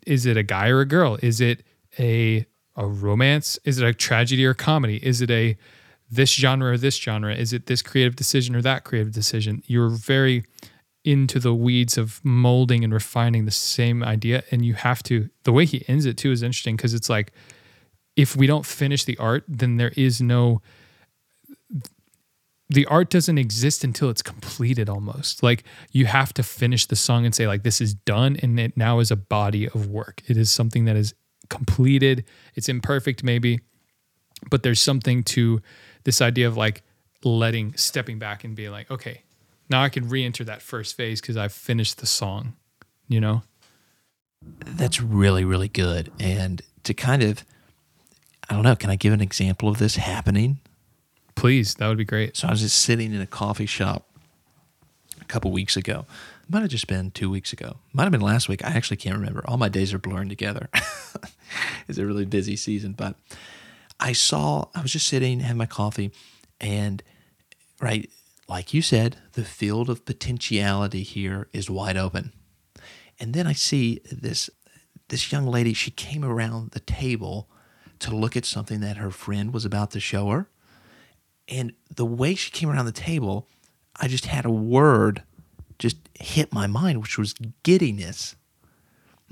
is 0.06 0.26
it 0.26 0.38
a 0.38 0.44
guy 0.44 0.70
or 0.70 0.82
a 0.82 0.86
girl? 0.86 1.18
Is 1.22 1.42
it 1.42 1.64
a 2.00 2.46
a 2.76 2.86
romance? 2.86 3.58
Is 3.64 3.80
it 3.80 3.88
a 3.88 3.94
tragedy 3.94 4.46
or 4.46 4.54
comedy? 4.54 4.98
Is 5.06 5.22
it 5.22 5.32
a 5.32 5.58
this 6.10 6.34
genre 6.34 6.72
or 6.72 6.78
this 6.78 6.98
genre? 6.98 7.34
Is 7.34 7.54
it 7.54 7.66
this 7.66 7.82
creative 7.82 8.16
decision 8.16 8.56
or 8.56 8.62
that 8.62 8.84
creative 8.84 9.12
decision? 9.12 9.64
You're 9.66 9.90
very 9.90 10.44
into 11.04 11.40
the 11.40 11.54
weeds 11.54 11.98
of 11.98 12.20
molding 12.24 12.84
and 12.84 12.92
refining 12.92 13.46
the 13.46 13.52
same 13.52 14.04
idea 14.04 14.44
and 14.50 14.66
you 14.66 14.74
have 14.74 15.04
to 15.04 15.30
the 15.44 15.52
way 15.52 15.64
he 15.64 15.86
ends 15.88 16.04
it 16.08 16.18
too 16.18 16.32
is 16.32 16.42
interesting 16.42 16.76
because 16.76 16.96
it's 16.96 17.10
like 17.10 17.32
if 18.16 18.36
we 18.36 18.48
don't 18.48 18.66
finish 18.66 19.04
the 19.04 19.18
art 19.18 19.44
then 19.48 19.78
there 19.78 19.92
is 19.96 20.22
no 20.22 20.62
the 22.68 22.86
art 22.88 23.12
doesn't 23.12 23.38
exist 23.38 23.84
until 23.84 24.10
it's 24.10 24.24
completed 24.24 24.90
almost. 24.90 25.44
Like 25.44 25.64
you 25.92 26.08
have 26.08 26.34
to 26.34 26.42
finish 26.42 26.88
the 26.88 26.96
song 26.96 27.24
and 27.24 27.36
say 27.36 27.46
like 27.46 27.62
this 27.62 27.80
is 27.80 27.94
done 27.94 28.38
and 28.42 28.60
it 28.60 28.76
now 28.76 28.98
is 28.98 29.12
a 29.12 29.16
body 29.16 29.68
of 29.68 29.86
work. 29.88 30.24
It 30.26 30.36
is 30.36 30.52
something 30.52 30.86
that 30.86 30.96
is 30.96 31.14
completed. 31.52 32.26
It's 32.56 32.68
imperfect 32.68 33.24
maybe 33.24 33.60
but 34.50 34.64
there's 34.64 34.82
something 34.82 35.24
to 35.24 35.62
this 36.06 36.22
idea 36.22 36.48
of 36.48 36.58
like 36.58 36.84
letting 37.24 37.76
stepping 37.78 38.20
back 38.20 38.44
and 38.44 38.56
being 38.56 38.70
like 38.70 38.92
okay 38.92 39.24
now 39.70 39.82
i 39.82 39.90
can 39.90 40.08
re-enter 40.10 40.44
that 40.44 40.62
first 40.62 40.96
phase 40.96 41.20
because 41.22 41.38
i've 41.38 41.54
finished 41.54 41.98
the 41.98 42.06
song 42.06 42.54
you 43.08 43.20
know? 43.20 43.44
That's 44.42 45.02
really, 45.02 45.44
really 45.44 45.68
good. 45.68 46.12
And 46.20 46.62
to 46.84 46.94
kind 46.94 47.24
of, 47.24 47.44
I 48.50 48.54
don't 48.54 48.64
know, 48.64 48.76
can 48.76 48.90
I 48.90 48.96
give 48.96 49.14
an 49.14 49.22
example 49.22 49.70
of 49.70 49.78
this 49.78 49.96
happening? 49.96 50.60
please 51.36 51.76
that 51.76 51.88
would 51.88 51.98
be 51.98 52.06
great 52.06 52.36
So 52.36 52.48
I 52.48 52.52
was 52.52 52.62
just 52.62 52.82
sitting 52.82 53.14
in 53.14 53.22
a 53.22 53.28
coffee 53.28 53.66
shop 53.66 54.10
a 55.22 55.26
couple 55.26 55.52
weeks 55.52 55.78
ago. 55.78 56.06
Might 56.50 56.62
have 56.62 56.70
just 56.70 56.88
been 56.88 57.12
two 57.12 57.30
weeks 57.30 57.52
ago. 57.52 57.78
Might 57.94 58.04
have 58.04 58.12
been 58.12 58.22
last 58.22 58.48
week. 58.48 58.64
I 58.64 58.70
actually 58.70 58.98
can't 58.98 59.16
remember. 59.16 59.44
All 59.46 59.58
my 59.58 59.70
days 59.70 59.94
are 59.94 59.98
blurring 59.98 60.30
together. 60.30 60.70
it's 61.88 61.98
a 61.98 62.06
really 62.06 62.26
busy 62.26 62.56
season. 62.56 62.94
But 62.94 63.16
I 64.00 64.14
saw, 64.14 64.66
I 64.76 64.82
was 64.84 64.92
just 64.92 65.08
sitting, 65.08 65.40
having 65.40 65.58
my 65.58 65.66
coffee, 65.66 66.12
and 66.62 67.02
right, 67.82 68.08
like 68.48 68.76
you 68.76 68.84
said, 68.84 69.18
the 69.34 69.44
field 69.44 69.90
of 69.90 70.06
potentiality 70.06 71.02
here 71.02 71.48
is 71.52 71.68
wide 71.68 71.98
open. 71.98 72.32
And 73.20 73.34
then 73.34 73.48
I 73.48 73.54
see 73.54 74.02
this 74.12 74.52
this 75.08 75.32
young 75.32 75.48
lady, 75.48 75.74
she 75.74 75.92
came 75.92 76.24
around 76.24 76.72
the 76.72 76.80
table 76.80 77.50
to 78.06 78.16
look 78.16 78.36
at 78.36 78.46
something 78.46 78.80
that 78.82 78.98
her 78.98 79.12
friend 79.12 79.54
was 79.54 79.66
about 79.66 79.92
to 79.92 80.00
show 80.00 80.30
her. 80.30 80.48
And 81.48 81.74
the 81.94 82.06
way 82.06 82.36
she 82.36 82.52
came 82.52 82.70
around 82.70 82.86
the 82.86 82.92
table, 82.92 83.48
I 83.96 84.08
just 84.08 84.26
had 84.26 84.46
a 84.46 84.52
word 84.52 85.24
just 85.78 85.98
hit 86.14 86.54
my 86.54 86.68
mind, 86.68 87.02
which 87.02 87.18
was 87.18 87.36
giddiness. 87.64 88.36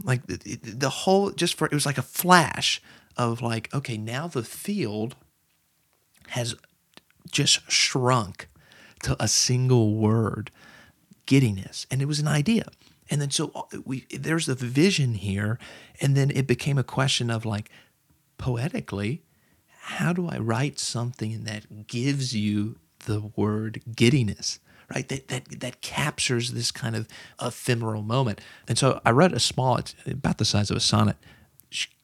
Like 0.03 0.25
the, 0.27 0.55
the- 0.61 0.89
whole, 0.89 1.31
just 1.31 1.55
for, 1.55 1.65
it 1.67 1.73
was 1.73 1.85
like 1.85 1.97
a 1.97 2.03
flash 2.03 2.81
of 3.15 3.41
like, 3.41 3.73
okay, 3.73 3.97
now 3.97 4.27
the 4.27 4.43
field 4.43 5.15
has 6.29 6.55
just 7.31 7.69
shrunk 7.71 8.49
to 9.03 9.15
a 9.21 9.27
single 9.27 9.95
word 9.95 10.51
giddiness 11.25 11.85
and 11.89 12.01
it 12.01 12.05
was 12.05 12.19
an 12.19 12.27
idea 12.27 12.65
and 13.09 13.21
then 13.21 13.29
so 13.29 13.51
uh, 13.55 13.61
we 13.85 14.05
there's 14.11 14.49
a 14.49 14.55
vision 14.55 15.13
here 15.13 15.57
and 16.01 16.15
then 16.15 16.31
it 16.31 16.47
became 16.47 16.77
a 16.77 16.83
question 16.83 17.29
of 17.29 17.45
like 17.45 17.69
poetically 18.43 19.21
how 19.95 20.11
do 20.13 20.27
i 20.27 20.37
write 20.37 20.77
something 20.79 21.43
that 21.43 21.87
gives 21.87 22.35
you 22.35 22.77
the 23.05 23.19
word 23.35 23.81
giddiness 23.95 24.59
right? 24.93 25.07
That 25.07 25.27
that, 25.29 25.59
that 25.59 25.81
captures 25.81 26.51
this 26.51 26.71
kind 26.71 26.95
of 26.95 27.07
ephemeral 27.41 28.01
moment. 28.01 28.41
And 28.67 28.77
so 28.77 29.01
i 29.05 29.11
read 29.11 29.33
a 29.33 29.39
small 29.39 29.77
it's 29.77 29.95
about 30.05 30.37
the 30.37 30.45
size 30.45 30.69
of 30.71 30.77
a 30.77 30.81
sonnet. 30.81 31.17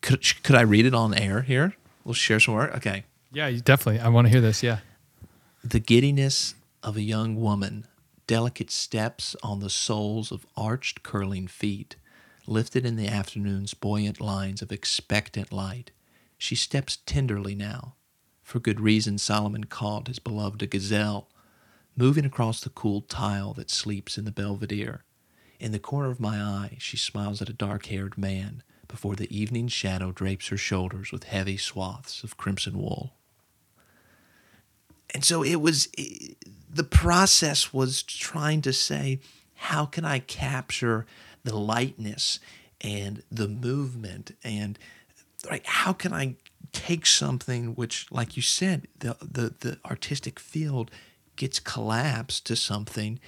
Could, 0.01 0.24
could 0.43 0.55
i 0.55 0.62
read 0.62 0.86
it 0.86 0.93
on 0.93 1.13
air 1.13 1.41
here? 1.41 1.75
We'll 2.03 2.13
share 2.13 2.39
some 2.39 2.55
work? 2.55 2.75
Okay. 2.77 3.03
Yeah 3.31 3.51
definitely 3.63 4.01
i 4.01 4.10
want 4.10 4.27
to 4.27 4.31
hear 4.31 4.41
this 4.41 4.63
yeah. 4.63 4.79
The 5.63 5.79
giddiness 5.79 6.55
of 6.81 6.96
a 6.96 7.01
young 7.01 7.36
woman, 7.36 7.86
delicate 8.27 8.72
steps 8.72 9.36
on 9.43 9.60
the 9.60 9.69
soles 9.69 10.31
of 10.31 10.46
arched 10.55 11.03
curling 11.03 11.48
feet, 11.48 11.98
lifted 12.48 12.86
in 12.86 12.96
the 12.96 13.08
afternoon's 13.08 13.74
buoyant 13.74 14.22
lines 14.22 14.62
of 14.62 14.72
expectant 14.72 15.51
light. 15.51 15.91
She 16.39 16.55
steps 16.55 16.98
tenderly 17.05 17.53
now. 17.53 17.93
For 18.41 18.60
good 18.60 18.79
reason, 18.79 19.19
Solomon 19.19 19.65
called 19.65 20.08
his 20.08 20.17
beloved 20.17 20.63
a 20.63 20.67
gazelle, 20.67 21.29
moving 21.96 22.25
across 22.25 22.62
the 22.62 22.72
cool 22.72 23.01
tile 23.01 23.53
that 23.53 23.69
sleeps 23.69 24.17
in 24.17 24.25
the 24.25 24.31
belvedere. 24.31 25.03
In 25.60 25.72
the 25.72 25.77
corner 25.77 26.10
of 26.10 26.19
my 26.19 26.41
eye, 26.41 26.77
she 26.79 26.98
smiles 26.98 27.43
at 27.43 27.50
a 27.50 27.53
dark 27.53 27.86
haired 27.86 28.17
man 28.17 28.63
before 28.89 29.15
the 29.15 29.38
evening 29.38 29.67
shadow 29.67 30.12
drapes 30.12 30.48
her 30.48 30.58
shoulders 30.58 31.12
with 31.12 31.25
heavy 31.25 31.55
swaths 31.55 32.24
of 32.24 32.36
crimson 32.36 32.77
wool 32.77 33.13
and 35.13 35.24
so 35.24 35.43
it 35.43 35.58
was 35.58 35.88
the 36.69 36.84
process 36.84 37.74
was 37.74 38.03
trying 38.03 38.62
to 38.62 38.74
say 38.74 39.19
how 39.55 39.86
can 39.86 40.03
i 40.03 40.19
capture 40.19 41.05
the 41.43 41.55
lightness 41.55 42.39
and 42.81 43.24
the 43.31 43.48
movement 43.48 44.36
and 44.43 44.77
like 45.50 45.65
how 45.65 45.93
can 45.93 46.13
i 46.13 46.36
take 46.72 47.05
something 47.05 47.74
which 47.75 48.08
like 48.12 48.36
you 48.36 48.41
said 48.41 48.88
the 49.00 49.15
the, 49.22 49.53
the 49.60 49.79
artistic 49.86 50.39
field 50.39 50.91
gets 51.36 51.60
collapsed 51.60 52.46
to 52.46 52.55
something 52.55 53.19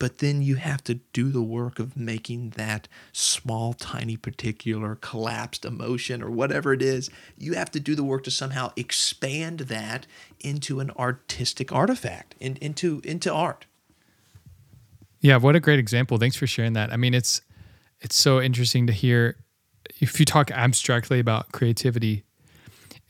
but 0.00 0.18
then 0.18 0.40
you 0.40 0.56
have 0.56 0.82
to 0.84 0.94
do 0.94 1.28
the 1.28 1.42
work 1.42 1.78
of 1.78 1.94
making 1.94 2.54
that 2.56 2.88
small, 3.12 3.74
tiny, 3.74 4.16
particular 4.16 4.94
collapsed 4.94 5.66
emotion 5.66 6.22
or 6.22 6.30
whatever 6.30 6.72
it 6.72 6.80
is. 6.80 7.10
You 7.36 7.52
have 7.52 7.70
to 7.72 7.80
do 7.80 7.94
the 7.94 8.02
work 8.02 8.24
to 8.24 8.30
somehow 8.30 8.72
expand 8.76 9.60
that 9.60 10.06
into 10.40 10.80
an 10.80 10.90
artistic 10.92 11.70
artifact, 11.70 12.34
in, 12.40 12.56
into 12.62 13.02
into 13.04 13.30
art. 13.32 13.66
Yeah, 15.20 15.36
what 15.36 15.54
a 15.54 15.60
great 15.60 15.78
example. 15.78 16.16
Thanks 16.16 16.34
for 16.34 16.46
sharing 16.46 16.72
that. 16.72 16.90
I 16.90 16.96
mean, 16.96 17.12
it's 17.12 17.42
it's 18.00 18.16
so 18.16 18.40
interesting 18.40 18.86
to 18.86 18.94
hear 18.94 19.36
if 20.00 20.18
you 20.18 20.26
talk 20.26 20.50
abstractly 20.50 21.20
about 21.20 21.52
creativity, 21.52 22.24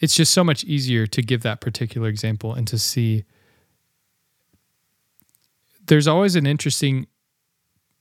it's 0.01 0.15
just 0.15 0.33
so 0.33 0.43
much 0.43 0.65
easier 0.65 1.07
to 1.07 1.23
give 1.23 1.43
that 1.43 1.61
particular 1.61 2.09
example 2.09 2.55
and 2.55 2.67
to 2.69 2.79
see 2.79 3.25
there's 5.87 6.09
always 6.09 6.37
an 6.37 6.47
interesting 6.47 7.07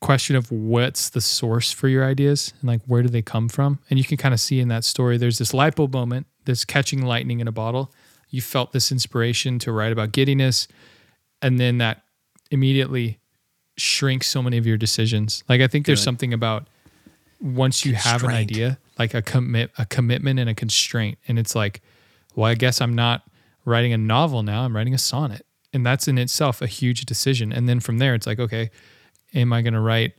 question 0.02 0.36
of 0.36 0.52
what's 0.52 1.10
the 1.10 1.20
source 1.20 1.72
for 1.72 1.88
your 1.88 2.06
ideas 2.06 2.54
and 2.62 2.70
like 2.70 2.82
where 2.86 3.02
do 3.02 3.10
they 3.10 3.22
come 3.22 3.50
from? 3.50 3.80
And 3.90 4.00
you 4.00 4.06
can 4.06 4.18
kind 4.18 4.34
of 4.34 4.40
see 4.40 4.60
in 4.60 4.70
that 4.70 4.86
story 4.86 5.18
there's 5.18 5.40
this 5.40 5.54
light 5.54 5.76
bulb 5.76 5.94
moment 5.94 6.28
this 6.46 6.66
catching 6.66 7.04
lightning 7.04 7.42
in 7.42 7.48
a 7.48 7.52
bottle. 7.52 7.94
You 8.30 8.42
felt 8.42 8.72
this 8.72 8.92
inspiration 8.92 9.60
to 9.60 9.72
write 9.72 9.92
about 9.92 10.12
giddiness 10.14 10.68
and 11.42 11.60
then 11.60 11.80
that 11.80 12.04
immediately 12.50 13.20
shrinks 13.78 14.28
so 14.28 14.42
many 14.42 14.58
of 14.58 14.66
your 14.66 14.78
decisions. 14.78 15.44
Like 15.50 15.60
i 15.62 15.68
think 15.68 15.86
there's 15.86 16.00
Good. 16.00 16.06
something 16.06 16.34
about 16.34 16.68
once 17.42 17.86
you 17.86 17.94
have 17.96 18.24
an 18.24 18.32
idea 18.32 18.78
like 18.98 19.14
a 19.14 19.22
commit 19.22 19.72
a 19.78 19.86
commitment 19.86 20.40
and 20.40 20.50
a 20.50 20.54
constraint 20.56 21.18
and 21.28 21.40
it's 21.40 21.56
like 21.56 21.82
well 22.36 22.46
i 22.52 22.54
guess 22.56 22.82
i'm 22.82 22.94
not 22.94 23.24
writing 23.66 23.94
a 23.94 23.98
novel 23.98 24.44
now 24.44 24.64
i'm 24.64 24.76
writing 24.76 24.94
a 24.94 24.98
sonnet 24.98 25.46
and 25.74 25.86
that's 25.86 26.08
in 26.08 26.18
itself 26.18 26.62
a 26.62 26.68
huge 26.68 27.02
decision 27.06 27.52
and 27.54 27.70
then 27.70 27.80
from 27.80 27.98
there 27.98 28.14
it's 28.14 28.28
like 28.28 28.40
okay 28.40 28.70
am 29.34 29.54
i 29.54 29.62
going 29.62 29.74
to 29.74 29.80
write 29.80 30.14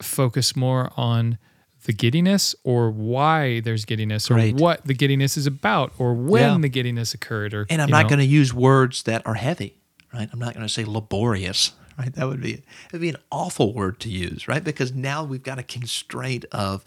focus 0.00 0.54
more 0.56 0.90
on 0.96 1.38
the 1.84 1.92
giddiness 1.92 2.54
or 2.64 2.90
why 2.90 3.60
there's 3.60 3.84
giddiness 3.84 4.30
or 4.30 4.34
Right. 4.34 4.54
what 4.54 4.84
the 4.86 4.94
giddiness 4.94 5.36
is 5.36 5.46
about 5.46 5.92
or 5.98 6.14
when 6.14 6.42
Yeah. 6.42 6.58
the 6.58 6.68
giddiness 6.68 7.12
occurred 7.14 7.54
or 7.54 7.66
And 7.70 7.82
I'm 7.82 7.90
not 7.90 8.08
going 8.08 8.18
to 8.20 8.24
use 8.26 8.54
words 8.54 9.02
that 9.04 9.26
are 9.26 9.34
heavy, 9.34 9.76
right? 10.14 10.28
I'm 10.32 10.38
not 10.38 10.54
going 10.54 10.64
to 10.66 10.72
say 10.72 10.84
laborious, 10.84 11.72
right? 11.98 12.12
That 12.14 12.26
would 12.28 12.40
be 12.40 12.54
it 12.54 12.64
would 12.92 13.00
be 13.00 13.08
an 13.10 13.16
awful 13.30 13.72
word 13.72 14.00
to 14.00 14.08
use, 14.08 14.48
right? 14.48 14.62
Because 14.62 14.92
now 14.92 15.24
we've 15.24 15.42
got 15.42 15.58
a 15.58 15.62
constraint 15.62 16.44
of 16.52 16.84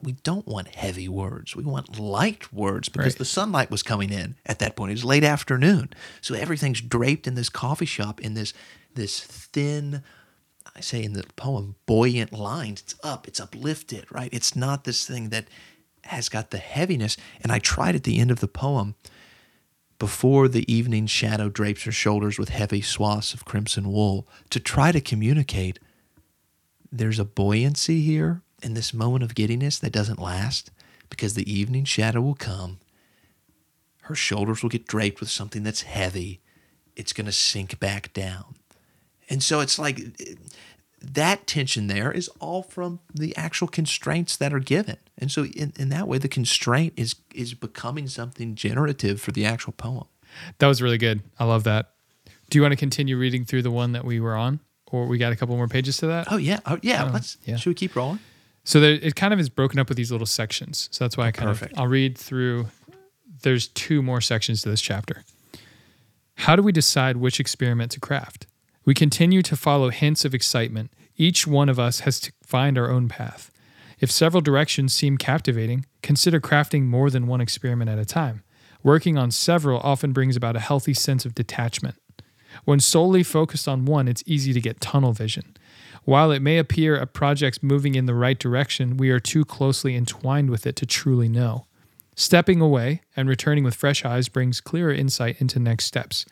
we 0.00 0.12
don't 0.12 0.46
want 0.46 0.68
heavy 0.68 1.08
words. 1.08 1.56
We 1.56 1.64
want 1.64 1.98
light 1.98 2.52
words 2.52 2.88
because 2.88 3.14
Right. 3.14 3.18
the 3.18 3.24
sunlight 3.24 3.70
was 3.70 3.82
coming 3.82 4.10
in 4.12 4.36
at 4.46 4.60
that 4.60 4.76
point. 4.76 4.90
It 4.92 4.94
was 4.94 5.04
late 5.04 5.24
afternoon. 5.24 5.90
So 6.20 6.34
everything's 6.34 6.80
draped 6.80 7.26
in 7.26 7.34
this 7.34 7.48
coffee 7.48 7.86
shop 7.86 8.20
in 8.20 8.34
this 8.34 8.52
this 8.94 9.20
thin 9.20 10.02
I 10.76 10.80
say 10.80 11.02
in 11.02 11.14
the 11.14 11.24
poem 11.34 11.74
buoyant 11.86 12.32
lines. 12.32 12.82
It's 12.82 12.94
up, 13.02 13.26
it's 13.26 13.40
uplifted, 13.40 14.04
right? 14.12 14.28
It's 14.32 14.54
not 14.54 14.84
this 14.84 15.04
thing 15.06 15.30
that 15.30 15.46
has 16.04 16.28
got 16.28 16.50
the 16.50 16.58
heaviness. 16.58 17.16
And 17.42 17.50
I 17.50 17.58
tried 17.58 17.96
at 17.96 18.04
the 18.04 18.18
end 18.20 18.30
of 18.30 18.38
the 18.38 18.46
poem, 18.48 18.94
before 19.98 20.48
the 20.48 20.70
evening 20.72 21.06
shadow 21.06 21.48
drapes 21.48 21.82
her 21.82 21.92
shoulders 21.92 22.38
with 22.38 22.50
heavy 22.50 22.80
swaths 22.80 23.34
of 23.34 23.44
crimson 23.44 23.90
wool, 23.90 24.28
to 24.50 24.60
try 24.60 24.92
to 24.92 25.00
communicate 25.00 25.78
there's 26.90 27.18
a 27.18 27.24
buoyancy 27.24 28.00
here 28.00 28.42
in 28.62 28.74
this 28.74 28.94
moment 28.94 29.22
of 29.22 29.34
giddiness 29.34 29.78
that 29.78 29.92
doesn't 29.92 30.20
last 30.20 30.70
because 31.10 31.34
the 31.34 31.52
evening 31.52 31.84
shadow 31.84 32.20
will 32.20 32.34
come. 32.34 32.78
Her 34.02 34.14
shoulders 34.14 34.62
will 34.62 34.70
get 34.70 34.86
draped 34.86 35.20
with 35.20 35.30
something 35.30 35.62
that's 35.62 35.82
heavy. 35.82 36.40
It's 36.96 37.12
going 37.12 37.26
to 37.26 37.32
sink 37.32 37.78
back 37.78 38.12
down. 38.12 38.54
And 39.28 39.42
so 39.42 39.60
it's 39.60 39.78
like 39.78 40.00
that 41.00 41.46
tension 41.46 41.86
there 41.86 42.10
is 42.10 42.28
all 42.40 42.62
from 42.62 43.00
the 43.14 43.36
actual 43.36 43.68
constraints 43.68 44.36
that 44.36 44.52
are 44.52 44.58
given. 44.58 44.96
And 45.16 45.30
so 45.30 45.44
in, 45.44 45.72
in 45.78 45.88
that 45.90 46.08
way, 46.08 46.18
the 46.18 46.28
constraint 46.28 46.94
is 46.96 47.16
is 47.34 47.54
becoming 47.54 48.08
something 48.08 48.54
generative 48.54 49.20
for 49.20 49.32
the 49.32 49.44
actual 49.44 49.72
poem. 49.72 50.06
That 50.58 50.66
was 50.66 50.82
really 50.82 50.98
good. 50.98 51.22
I 51.38 51.44
love 51.44 51.64
that. 51.64 51.90
Do 52.50 52.58
you 52.58 52.62
want 52.62 52.72
to 52.72 52.76
continue 52.76 53.16
reading 53.16 53.44
through 53.44 53.62
the 53.62 53.70
one 53.70 53.92
that 53.92 54.04
we 54.04 54.20
were 54.20 54.36
on? 54.36 54.60
Or 54.90 55.06
we 55.06 55.18
got 55.18 55.32
a 55.32 55.36
couple 55.36 55.54
more 55.56 55.68
pages 55.68 55.98
to 55.98 56.06
that? 56.06 56.28
Oh 56.30 56.36
yeah. 56.38 56.60
Oh 56.64 56.78
yeah. 56.82 57.04
Um, 57.04 57.12
Let's 57.12 57.36
yeah. 57.44 57.56
should 57.56 57.70
we 57.70 57.74
keep 57.74 57.94
rolling? 57.94 58.20
So 58.64 58.80
there, 58.80 58.92
it 58.92 59.16
kind 59.16 59.32
of 59.32 59.40
is 59.40 59.48
broken 59.48 59.78
up 59.78 59.88
with 59.88 59.96
these 59.96 60.10
little 60.12 60.26
sections. 60.26 60.88
So 60.92 61.04
that's 61.04 61.16
why 61.16 61.26
I 61.26 61.30
kind 61.30 61.48
Perfect. 61.48 61.72
of 61.72 61.78
I'll 61.78 61.86
read 61.86 62.16
through. 62.18 62.68
There's 63.42 63.68
two 63.68 64.02
more 64.02 64.20
sections 64.20 64.62
to 64.62 64.70
this 64.70 64.80
chapter. 64.80 65.24
How 66.36 66.56
do 66.56 66.62
we 66.62 66.72
decide 66.72 67.16
which 67.16 67.40
experiment 67.40 67.92
to 67.92 68.00
craft? 68.00 68.46
We 68.88 68.94
continue 68.94 69.42
to 69.42 69.54
follow 69.54 69.90
hints 69.90 70.24
of 70.24 70.32
excitement. 70.32 70.90
Each 71.14 71.46
one 71.46 71.68
of 71.68 71.78
us 71.78 72.00
has 72.00 72.18
to 72.20 72.32
find 72.42 72.78
our 72.78 72.90
own 72.90 73.06
path. 73.06 73.50
If 74.00 74.10
several 74.10 74.40
directions 74.40 74.94
seem 74.94 75.18
captivating, 75.18 75.84
consider 76.00 76.40
crafting 76.40 76.84
more 76.84 77.10
than 77.10 77.26
one 77.26 77.42
experiment 77.42 77.90
at 77.90 77.98
a 77.98 78.06
time. 78.06 78.44
Working 78.82 79.18
on 79.18 79.30
several 79.30 79.78
often 79.80 80.14
brings 80.14 80.36
about 80.36 80.56
a 80.56 80.60
healthy 80.60 80.94
sense 80.94 81.26
of 81.26 81.34
detachment. 81.34 81.96
When 82.64 82.80
solely 82.80 83.22
focused 83.22 83.68
on 83.68 83.84
one, 83.84 84.08
it's 84.08 84.24
easy 84.24 84.54
to 84.54 84.60
get 84.60 84.80
tunnel 84.80 85.12
vision. 85.12 85.54
While 86.04 86.30
it 86.30 86.40
may 86.40 86.56
appear 86.56 86.96
a 86.96 87.06
project's 87.06 87.62
moving 87.62 87.94
in 87.94 88.06
the 88.06 88.14
right 88.14 88.38
direction, 88.38 88.96
we 88.96 89.10
are 89.10 89.20
too 89.20 89.44
closely 89.44 89.96
entwined 89.96 90.48
with 90.48 90.66
it 90.66 90.76
to 90.76 90.86
truly 90.86 91.28
know. 91.28 91.66
Stepping 92.14 92.62
away 92.62 93.02
and 93.14 93.28
returning 93.28 93.64
with 93.64 93.74
fresh 93.74 94.06
eyes 94.06 94.30
brings 94.30 94.62
clearer 94.62 94.94
insight 94.94 95.38
into 95.42 95.58
next 95.58 95.84
steps. 95.84 96.24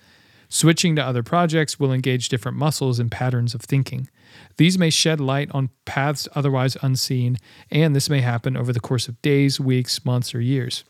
Switching 0.48 0.94
to 0.96 1.04
other 1.04 1.22
projects 1.22 1.78
will 1.78 1.92
engage 1.92 2.28
different 2.28 2.56
muscles 2.56 2.98
and 2.98 3.10
patterns 3.10 3.54
of 3.54 3.62
thinking. 3.62 4.08
These 4.56 4.78
may 4.78 4.90
shed 4.90 5.20
light 5.20 5.50
on 5.52 5.70
paths 5.84 6.28
otherwise 6.34 6.76
unseen, 6.82 7.36
and 7.70 7.94
this 7.94 8.08
may 8.08 8.20
happen 8.20 8.56
over 8.56 8.72
the 8.72 8.80
course 8.80 9.08
of 9.08 9.20
days, 9.22 9.58
weeks, 9.58 10.04
months, 10.04 10.34
or 10.34 10.40
years. 10.40 10.84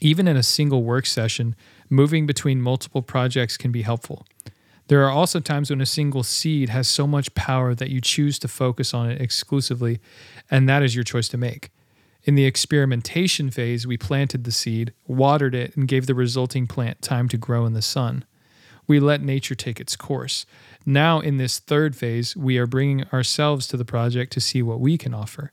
Even 0.00 0.28
in 0.28 0.36
a 0.36 0.42
single 0.42 0.82
work 0.82 1.06
session, 1.06 1.56
moving 1.88 2.26
between 2.26 2.60
multiple 2.60 3.02
projects 3.02 3.56
can 3.56 3.72
be 3.72 3.82
helpful. 3.82 4.26
There 4.88 5.04
are 5.04 5.10
also 5.10 5.40
times 5.40 5.70
when 5.70 5.80
a 5.80 5.86
single 5.86 6.22
seed 6.22 6.68
has 6.68 6.86
so 6.86 7.06
much 7.06 7.34
power 7.34 7.74
that 7.74 7.90
you 7.90 8.00
choose 8.00 8.38
to 8.40 8.48
focus 8.48 8.94
on 8.94 9.10
it 9.10 9.20
exclusively, 9.20 10.00
and 10.50 10.68
that 10.68 10.82
is 10.82 10.94
your 10.94 11.04
choice 11.04 11.28
to 11.30 11.36
make. 11.36 11.70
In 12.22 12.34
the 12.34 12.44
experimentation 12.44 13.50
phase, 13.50 13.86
we 13.86 13.96
planted 13.96 14.44
the 14.44 14.52
seed, 14.52 14.92
watered 15.06 15.54
it, 15.54 15.76
and 15.76 15.88
gave 15.88 16.06
the 16.06 16.14
resulting 16.14 16.66
plant 16.66 17.00
time 17.00 17.28
to 17.30 17.38
grow 17.38 17.66
in 17.66 17.72
the 17.72 17.82
sun. 17.82 18.24
We 18.86 19.00
let 19.00 19.20
nature 19.22 19.54
take 19.54 19.80
its 19.80 19.96
course. 19.96 20.46
Now, 20.84 21.20
in 21.20 21.36
this 21.36 21.58
third 21.58 21.96
phase, 21.96 22.36
we 22.36 22.58
are 22.58 22.66
bringing 22.66 23.04
ourselves 23.12 23.66
to 23.68 23.76
the 23.76 23.84
project 23.84 24.32
to 24.34 24.40
see 24.40 24.62
what 24.62 24.80
we 24.80 24.96
can 24.96 25.12
offer. 25.14 25.50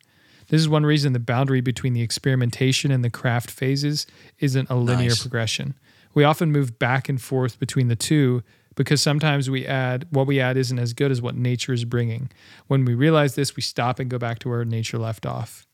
This 0.50 0.62
is 0.62 0.70
one 0.70 0.86
reason 0.86 1.14
the 1.14 1.20
boundary 1.20 1.62
between 1.62 1.94
the 1.94 2.02
experimentation 2.02 2.92
and 2.92 3.04
the 3.04 3.10
craft 3.10 3.50
phases 3.50 4.06
isn't 4.40 4.70
a 4.70 4.76
linear 4.76 5.10
Nice. 5.10 5.22
progression. 5.22 5.74
We 6.14 6.24
often 6.24 6.52
move 6.52 6.78
back 6.78 7.10
and 7.10 7.20
forth 7.20 7.60
between 7.60 7.88
the 7.88 7.96
two 7.96 8.44
because 8.76 9.02
sometimes 9.02 9.50
we 9.50 9.66
add 9.66 10.06
what 10.12 10.28
we 10.28 10.40
add 10.40 10.58
isn't 10.58 10.78
as 10.78 10.94
good 10.94 11.12
as 11.12 11.22
what 11.22 11.36
nature 11.36 11.74
is 11.74 11.86
bringing. 11.86 12.30
When 12.68 12.86
we 12.86 12.94
realize 12.94 13.36
this, 13.36 13.56
we 13.56 13.62
stop 13.64 14.00
and 14.00 14.10
go 14.12 14.20
back 14.20 14.40
to 14.40 14.50
where 14.50 14.66
nature 14.66 14.98
left 15.00 15.26
off. 15.26 15.66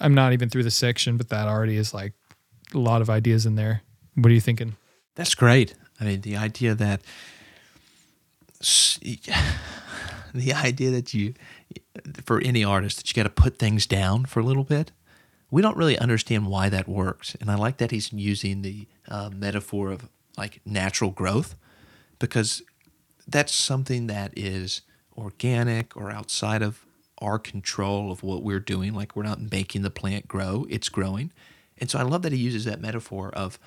I'm 0.00 0.14
not 0.14 0.32
even 0.32 0.48
through 0.48 0.62
the 0.64 0.70
section, 0.70 1.16
but 1.16 1.28
that 1.28 1.46
already 1.46 1.76
is 1.76 1.92
like 1.94 2.14
a 2.74 2.78
lot 2.78 3.02
of 3.02 3.10
ideas 3.10 3.44
in 3.46 3.54
there. 3.56 3.82
What 4.14 4.30
are 4.30 4.34
you 4.34 4.40
thinking? 4.40 4.74
That's 5.14 5.34
great. 5.34 5.74
I 6.02 6.04
mean, 6.04 6.20
the 6.22 6.36
idea 6.36 6.74
that 6.74 7.00
the 10.34 10.52
idea 10.52 10.90
that 10.90 11.14
you 11.14 11.34
for 12.24 12.40
any 12.40 12.64
artist 12.64 12.96
that 12.96 13.08
you 13.08 13.14
got 13.14 13.22
to 13.22 13.42
put 13.42 13.58
things 13.58 13.86
down 13.86 14.24
for 14.24 14.40
a 14.40 14.42
little 14.42 14.64
bit. 14.64 14.90
We 15.50 15.62
don't 15.62 15.76
really 15.76 15.98
understand 15.98 16.46
why 16.46 16.70
that 16.70 16.88
works, 16.88 17.36
and 17.40 17.50
I 17.50 17.54
like 17.54 17.76
that 17.76 17.90
he's 17.90 18.12
using 18.12 18.62
the 18.62 18.88
uh, 19.06 19.30
metaphor 19.32 19.92
of 19.92 20.08
like 20.36 20.60
natural 20.64 21.10
growth 21.10 21.54
because 22.18 22.62
that's 23.28 23.54
something 23.54 24.06
that 24.08 24.32
is 24.34 24.80
organic 25.16 25.96
or 25.96 26.10
outside 26.10 26.62
of 26.62 26.84
our 27.18 27.38
control 27.38 28.10
of 28.10 28.22
what 28.22 28.42
we're 28.42 28.60
doing. 28.60 28.94
Like 28.94 29.14
we're 29.14 29.22
not 29.22 29.52
making 29.52 29.82
the 29.82 29.90
plant 29.90 30.26
grow; 30.26 30.66
it's 30.68 30.88
growing, 30.88 31.32
and 31.78 31.88
so 31.88 32.00
I 32.00 32.02
love 32.02 32.22
that 32.22 32.32
he 32.32 32.38
uses 32.38 32.64
that 32.64 32.80
metaphor 32.80 33.30
of 33.34 33.60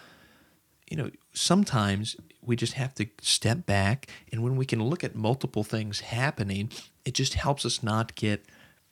you 0.90 0.98
know, 0.98 1.10
sometimes 1.34 2.16
we 2.42 2.56
just 2.56 2.74
have 2.74 2.94
to 2.96 3.08
step 3.22 3.66
back, 3.66 4.08
and 4.32 4.44
when 4.44 4.56
we 4.56 4.66
can 4.66 4.84
look 4.84 5.04
at 5.04 5.16
multiple 5.16 5.64
things 5.64 6.02
happening, 6.02 6.72
it 7.04 7.14
just 7.14 7.36
helps 7.36 7.66
us 7.66 7.82
not 7.82 8.16
get 8.16 8.46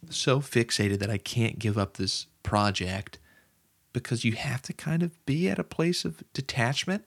so 0.09 0.39
fixated 0.39 0.99
that 0.99 1.09
I 1.09 1.17
can't 1.17 1.59
give 1.59 1.77
up 1.77 1.97
this 1.97 2.25
project 2.41 3.19
because 3.93 4.25
you 4.25 4.33
have 4.33 4.61
to 4.63 4.73
kind 4.73 5.03
of 5.03 5.23
be 5.25 5.49
at 5.49 5.59
a 5.59 5.63
place 5.63 6.03
of 6.03 6.23
detachment 6.33 7.05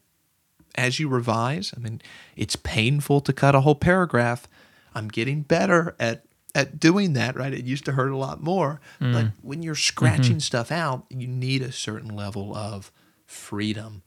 as 0.77 1.01
you 1.01 1.09
revise. 1.09 1.75
I 1.77 1.81
mean, 1.81 2.01
it's 2.37 2.57
painful 2.57 3.21
to 3.23 3.33
cut 3.33 3.55
a 3.55 3.63
whole 3.63 3.75
paragraph. 3.75 4.47
I'm 4.95 5.09
getting 5.09 5.43
better 5.43 5.97
at 5.99 6.25
at 6.55 6.81
doing 6.81 7.13
that, 7.13 7.37
right? 7.37 7.53
It 7.53 7.67
used 7.67 7.85
to 7.85 7.93
hurt 7.93 8.13
a 8.13 8.17
lot 8.17 8.43
more. 8.43 8.81
Mm. 8.99 9.13
But 9.13 9.27
when 9.43 9.63
you're 9.63 9.75
scratching 9.75 10.37
mm-hmm. 10.37 10.39
stuff 10.39 10.73
out, 10.73 11.05
you 11.11 11.27
need 11.27 11.61
a 11.61 11.71
certain 11.71 12.17
level 12.17 12.57
of 12.57 12.91
freedom 13.27 14.03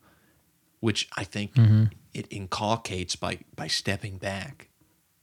which 0.80 1.10
I 1.18 1.24
think 1.24 1.54
mm-hmm. 1.56 1.86
it 2.13 2.28
inculcates 2.30 3.15
by 3.15 3.39
by 3.56 3.68
stepping 3.68 4.18
back. 4.18 4.70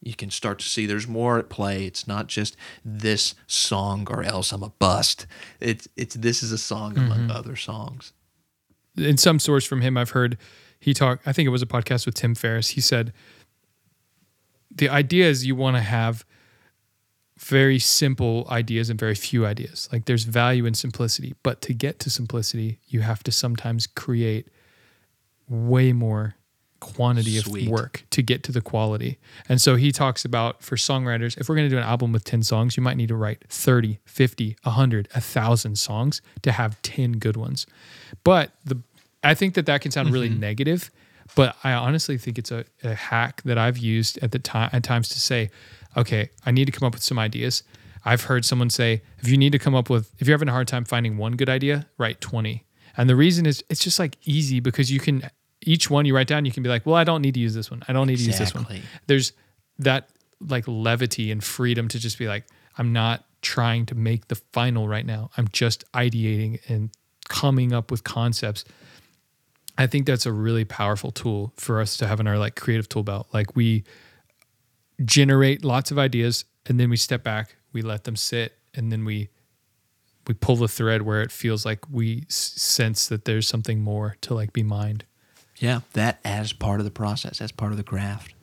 You 0.03 0.14
can 0.14 0.31
start 0.31 0.59
to 0.61 0.69
see 0.69 0.87
there's 0.87 1.09
more 1.09 1.38
at 1.38 1.49
play. 1.49 1.87
It's 1.87 2.07
not 2.07 2.29
just 2.29 2.57
this 2.85 3.35
song 3.47 4.07
or 4.11 4.23
else 4.23 4.53
I'm 4.53 4.62
a 4.62 4.71
bust. 4.71 5.27
It's 5.61 5.88
it's 5.97 6.14
this 6.14 6.42
is 6.42 6.53
a 6.53 6.59
song 6.59 6.97
among 6.97 7.19
mm-hmm. 7.21 7.31
other 7.31 7.57
songs. 7.57 8.12
in 8.97 9.16
some 9.16 9.38
source 9.38 9.66
from 9.66 9.81
him 9.81 9.97
I've 9.97 10.11
heard 10.11 10.38
he 10.81 10.95
talk 10.95 11.21
I 11.27 11.33
think 11.33 11.47
it 11.47 11.51
was 11.51 11.62
a 11.62 11.66
podcast 11.66 12.07
with 12.07 12.14
Tim 12.14 12.35
Ferriss. 12.35 12.71
He 12.71 12.81
said 12.81 13.12
the 14.71 14.88
idea 14.88 15.27
is 15.27 15.47
you 15.47 15.57
want 15.57 15.77
to 15.77 15.83
have 15.83 16.25
very 17.38 17.79
simple 17.79 18.47
ideas 18.51 18.88
and 18.88 18.99
very 18.99 19.14
few 19.14 19.45
ideas. 19.45 19.88
Like 19.92 20.07
there's 20.07 20.25
value 20.25 20.64
in 20.66 20.75
simplicity, 20.75 21.35
but 21.42 21.61
to 21.62 21.75
get 21.75 21.99
to 22.01 22.11
simplicity, 22.11 22.81
you 22.87 23.01
have 23.01 23.23
to 23.25 23.33
sometimes 23.33 23.87
create 23.87 24.49
way 25.48 25.92
more 25.92 26.37
quantity 26.80 27.38
Sweet. 27.38 27.66
of 27.66 27.72
work 27.72 28.04
to 28.11 28.22
get 28.22 28.42
to 28.44 28.52
the 28.52 28.61
quality. 28.61 29.18
And 29.48 29.61
so 29.61 29.76
he 29.76 29.92
talks 29.92 30.24
about 30.24 30.62
for 30.62 30.76
songwriters, 30.76 31.38
if 31.38 31.48
we're 31.48 31.56
going 31.56 31.68
to 31.68 31.74
do 31.74 31.78
an 31.78 31.85
album 31.85 32.12
with 32.12 32.24
10 32.24 32.42
songs, 32.42 32.76
you 32.76 32.82
might 32.82 32.96
need 32.96 33.09
to 33.09 33.16
write 33.16 33.44
30, 33.48 33.98
50, 34.04 34.56
100, 34.62 35.09
1000 35.12 35.78
songs 35.78 36.22
to 36.42 36.52
have 36.52 36.80
10 36.82 37.12
good 37.12 37.37
ones. 37.37 37.66
But 38.24 38.52
the 38.64 38.80
I 39.24 39.35
think 39.35 39.54
that 39.54 39.66
that 39.66 39.80
can 39.80 39.90
sound 39.90 40.12
really 40.12 40.30
mm-hmm. 40.30 40.40
negative, 40.40 40.90
but 41.35 41.56
I 41.64 41.72
honestly 41.72 42.16
think 42.16 42.38
it's 42.38 42.52
a, 42.52 42.64
a 42.85 42.94
hack 42.94 43.42
that 43.44 43.59
I've 43.59 43.78
used 43.78 44.18
at 44.22 44.30
the 44.30 44.38
time 44.38 44.70
at 44.72 44.85
times 44.85 45.09
to 45.09 45.20
say, 45.20 45.50
okay, 45.96 46.30
I 46.44 46.52
need 46.52 46.66
to 46.66 46.72
come 46.72 46.87
up 46.87 46.94
with 46.94 47.02
some 47.02 47.18
ideas. 47.18 47.64
I've 48.04 48.22
heard 48.22 48.44
someone 48.44 48.70
say, 48.70 49.02
if 49.18 49.28
you 49.28 49.37
need 49.37 49.50
to 49.50 49.59
come 49.59 49.74
up 49.74 49.90
with, 49.90 50.12
if 50.20 50.28
you're 50.28 50.37
having 50.37 50.48
a 50.48 50.52
hard 50.52 50.68
time 50.68 50.85
finding 50.85 51.16
one 51.16 51.32
good 51.32 51.48
idea, 51.48 51.88
write 51.98 52.20
20. 52.20 52.64
And 52.96 53.11
the 53.11 53.16
reason 53.16 53.46
is 53.46 53.64
it's 53.68 53.82
just 53.82 53.98
like 53.98 54.16
easy 54.24 54.61
because 54.61 54.92
you 54.92 55.00
can, 55.00 55.28
each 55.66 55.90
one 55.90 56.07
you 56.07 56.14
write 56.14 56.29
down, 56.29 56.46
you 56.46 56.52
can 56.52 56.62
be 56.62 56.68
like, 56.70 56.87
well, 56.87 56.94
I 56.94 57.05
don't 57.05 57.20
need 57.20 57.35
to 57.35 57.40
use 57.40 57.55
this 57.55 57.70
one. 57.70 57.83
I 57.88 57.92
don't 57.92 58.07
need 58.07 58.16
to 58.16 58.22
use 58.22 58.38
this 58.38 58.55
one. 58.55 58.66
There's 59.07 59.33
that 59.81 60.09
like 60.40 60.64
levity 60.66 61.31
and 61.31 61.42
freedom 61.42 61.88
to 61.88 61.98
just 61.98 62.18
be 62.18 62.29
like, 62.29 62.44
I'm 62.79 62.92
not 62.92 63.24
trying 63.42 63.87
to 63.87 63.94
make 63.94 64.29
the 64.29 64.37
final 64.52 64.88
right 64.88 65.05
now. 65.05 65.31
I'm 65.37 65.48
just 65.52 65.85
ideating 65.92 66.61
and 66.68 66.90
coming 67.29 67.72
up 67.72 67.90
with 67.90 68.05
concepts. 68.05 68.64
I 69.76 69.87
think 69.87 70.07
that's 70.07 70.24
a 70.24 70.33
really 70.33 70.64
powerful 70.64 71.11
tool 71.11 71.52
for 71.57 71.81
us 71.81 71.96
to 71.98 72.07
have 72.07 72.20
in 72.20 72.26
our 72.26 72.38
like 72.38 72.55
creative 72.55 72.88
tool 72.88 73.02
belt. 73.02 73.29
Like 73.33 73.57
we 73.57 73.85
generate 75.05 75.64
lots 75.64 75.90
of 75.90 75.98
ideas 75.98 76.44
and 76.66 76.81
then 76.81 76.90
we 76.90 76.96
step 76.96 77.22
back, 77.22 77.57
we 77.72 77.83
let 77.83 78.05
them 78.05 78.16
sit, 78.16 78.57
and 78.74 78.90
then 78.90 79.05
we 79.05 79.29
we 80.26 80.35
pull 80.35 80.57
the 80.57 80.68
thread 80.68 81.02
where 81.02 81.22
it 81.22 81.31
feels 81.31 81.64
like 81.64 81.81
we 81.90 82.24
sense 82.29 83.07
that 83.07 83.26
there's 83.26 83.46
something 83.46 83.81
more 83.81 84.16
to 84.22 84.35
like 84.35 84.52
be 84.52 84.62
mined. 84.62 85.05
Yeah, 85.59 85.81
that 85.95 86.19
as 86.25 86.53
part 86.53 86.81
of 86.81 86.85
the 86.85 86.90
process, 86.90 87.40
as 87.40 87.53
part 87.53 87.73
of 87.73 87.79
the 87.79 87.85
craft. 87.85 88.35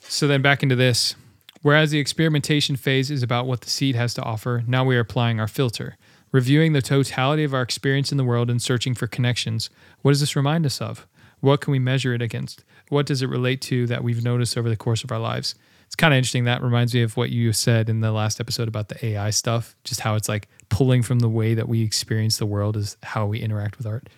So 0.00 0.26
then 0.26 0.42
back 0.42 0.62
into 0.62 0.76
this. 0.76 1.14
Whereas 1.62 1.90
the 1.90 1.98
experimentation 1.98 2.76
phase 2.76 3.10
is 3.10 3.22
about 3.22 3.46
what 3.46 3.62
the 3.62 3.70
seed 3.70 3.96
has 3.96 4.14
to 4.14 4.22
offer, 4.22 4.62
now 4.66 4.84
we 4.84 4.96
are 4.96 5.00
applying 5.00 5.40
our 5.40 5.48
filter, 5.48 5.96
reviewing 6.30 6.72
the 6.72 6.82
totality 6.82 7.42
of 7.42 7.52
our 7.52 7.62
experience 7.62 8.12
in 8.12 8.18
the 8.18 8.24
world 8.24 8.48
and 8.48 8.62
searching 8.62 8.94
for 8.94 9.08
connections. 9.08 9.68
What 10.02 10.12
does 10.12 10.20
this 10.20 10.36
remind 10.36 10.64
us 10.64 10.80
of? 10.80 11.06
What 11.40 11.60
can 11.60 11.72
we 11.72 11.78
measure 11.78 12.14
it 12.14 12.22
against? 12.22 12.64
What 12.88 13.06
does 13.06 13.20
it 13.20 13.28
relate 13.28 13.60
to 13.62 13.86
that 13.88 14.04
we've 14.04 14.22
noticed 14.22 14.56
over 14.56 14.68
the 14.68 14.76
course 14.76 15.02
of 15.02 15.10
our 15.10 15.18
lives? 15.18 15.56
It's 15.86 15.96
kind 15.96 16.14
of 16.14 16.18
interesting. 16.18 16.44
That 16.44 16.62
reminds 16.62 16.94
me 16.94 17.02
of 17.02 17.16
what 17.16 17.30
you 17.30 17.52
said 17.52 17.88
in 17.88 18.00
the 18.00 18.12
last 18.12 18.40
episode 18.40 18.68
about 18.68 18.88
the 18.88 19.04
AI 19.04 19.30
stuff, 19.30 19.74
just 19.82 20.00
how 20.00 20.14
it's 20.14 20.28
like 20.28 20.48
pulling 20.68 21.02
from 21.02 21.20
the 21.20 21.28
way 21.28 21.54
that 21.54 21.68
we 21.68 21.82
experience 21.82 22.38
the 22.38 22.46
world 22.46 22.76
is 22.76 22.96
how 23.02 23.26
we 23.26 23.40
interact 23.40 23.78
with 23.78 23.86
art. 23.86 24.08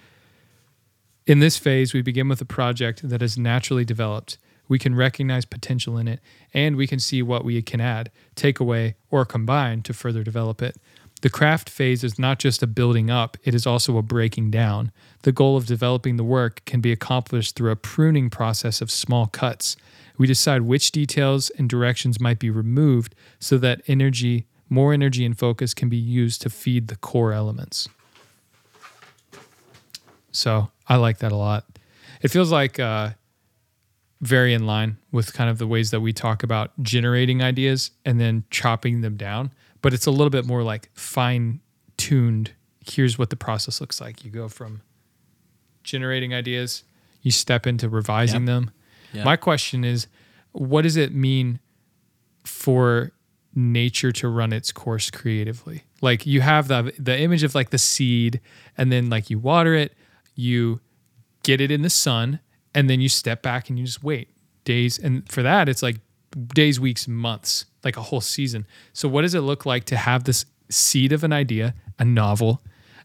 In 1.27 1.41
this 1.41 1.59
phase, 1.59 1.93
we 1.93 2.01
begin 2.01 2.29
with 2.29 2.41
a 2.41 2.47
project 2.47 3.07
that 3.09 3.23
is 3.23 3.37
naturally 3.37 3.85
developed. 3.85 4.39
We 4.67 4.79
can 4.79 4.95
recognize 4.95 5.45
potential 5.45 5.99
in 5.99 6.09
it, 6.09 6.21
and 6.55 6.77
we 6.77 6.87
can 6.87 6.99
see 6.99 7.23
what 7.23 7.45
we 7.45 7.61
can 7.63 7.81
add, 7.81 8.11
take 8.35 8.61
away, 8.61 8.97
or 9.11 9.25
combine 9.25 9.83
to 9.83 9.93
further 9.93 10.23
develop 10.23 10.63
it. 10.63 10.77
The 11.21 11.31
craft 11.31 11.69
phase 11.69 12.05
is 12.05 12.19
not 12.19 12.39
just 12.39 12.63
a 12.63 12.67
building 12.67 13.11
up, 13.11 13.37
it 13.43 13.53
is 13.55 13.67
also 13.67 13.99
a 13.99 14.03
breaking 14.03 14.53
down. 14.53 14.93
The 15.23 15.33
goal 15.33 15.57
of 15.57 15.67
developing 15.67 16.17
the 16.17 16.25
work 16.25 16.65
can 16.65 16.81
be 16.81 16.93
accomplished 16.93 17.57
through 17.57 17.73
a 17.73 17.77
pruning 17.77 18.31
process 18.31 18.81
of 18.81 18.91
small 18.91 19.27
cuts. 19.27 19.77
We 20.17 20.29
decide 20.29 20.63
which 20.63 20.93
details 20.93 21.51
and 21.51 21.69
directions 21.69 22.21
might 22.21 22.39
be 22.39 22.51
removed 22.51 23.17
so 23.41 23.59
that 23.59 23.83
energy, 23.89 24.47
more 24.69 24.93
energy 24.93 25.25
and 25.25 25.39
focus 25.39 25.75
can 25.75 25.89
be 25.89 25.97
used 25.97 26.43
to 26.43 26.51
feed 26.51 26.89
the 26.89 26.97
core 26.97 27.33
elements. 27.33 27.89
So 30.31 30.71
I 30.89 30.97
like 30.97 31.19
that 31.19 31.33
a 31.33 31.37
lot. 31.37 31.65
It 32.23 32.29
feels 32.29 32.53
like 32.53 32.79
uh, 32.79 33.11
very 34.21 34.53
in 34.53 34.67
line 34.67 34.99
with 35.11 35.33
kind 35.33 35.49
of 35.49 35.59
the 35.59 35.67
ways 35.67 35.91
that 35.91 36.01
we 36.01 36.13
talk 36.13 36.43
about 36.43 36.71
generating 36.83 37.43
ideas 37.43 37.93
and 38.05 38.21
then 38.21 38.45
chopping 38.51 39.01
them 39.01 39.17
down 39.17 39.51
but 39.83 39.95
it's 39.95 40.07
a 40.07 40.11
little 40.11 40.31
bit 40.31 40.45
more 40.45 40.63
like 40.63 40.91
fine 40.95 41.61
tuned. 41.97 42.53
Here's 42.85 43.19
what 43.19 43.31
the 43.31 43.37
process 43.37 43.81
looks 43.81 44.01
like. 44.01 44.25
You 44.25 44.31
go 44.31 44.49
from 44.49 44.83
generating 45.85 46.35
ideas, 46.35 46.85
you 47.23 47.31
step 47.31 47.67
into 47.67 47.89
revising 47.89 48.43
yep. 48.43 48.47
them. 48.47 48.71
Yep. 49.13 49.25
My 49.25 49.37
question 49.37 49.85
is, 49.85 50.07
what 50.53 50.83
does 50.83 50.97
it 50.97 51.15
mean 51.15 51.61
for 52.45 53.13
nature 53.55 54.13
to 54.13 54.29
run 54.29 54.53
its 54.53 54.73
course 54.73 55.11
creatively? 55.11 55.85
Like 56.01 56.27
you 56.27 56.41
have 56.41 56.69
the 56.69 56.93
the 56.99 57.19
image 57.19 57.43
of 57.43 57.55
like 57.55 57.71
the 57.71 57.79
seed, 57.79 58.41
and 58.77 58.93
then 58.93 59.11
like 59.11 59.31
you 59.31 59.39
water 59.39 59.75
it, 59.75 59.95
you 60.35 60.81
get 61.43 61.61
it 61.61 61.71
in 61.71 61.83
the 61.83 61.91
sun, 61.91 62.41
and 62.75 62.89
then 62.89 63.01
you 63.01 63.09
step 63.09 63.43
back 63.43 63.69
and 63.69 63.79
you 63.79 63.85
just 63.85 64.03
wait 64.03 64.29
days. 64.65 64.99
And 64.99 65.29
for 65.31 65.43
that, 65.43 65.69
it's 65.69 65.83
like 65.83 65.97
days, 66.55 66.79
weeks, 66.79 67.09
months, 67.09 67.65
like 67.83 67.97
a 67.97 68.03
whole 68.03 68.21
season. 68.21 68.67
So, 68.93 69.09
what 69.09 69.23
does 69.23 69.35
it 69.35 69.41
look 69.41 69.67
like 69.67 69.85
to 69.87 69.97
have 69.97 70.25
this 70.25 70.45
seed 70.71 71.13
of 71.13 71.25
an 71.25 71.33
idea, 71.33 71.75
a 71.99 72.05
novel, 72.05 72.63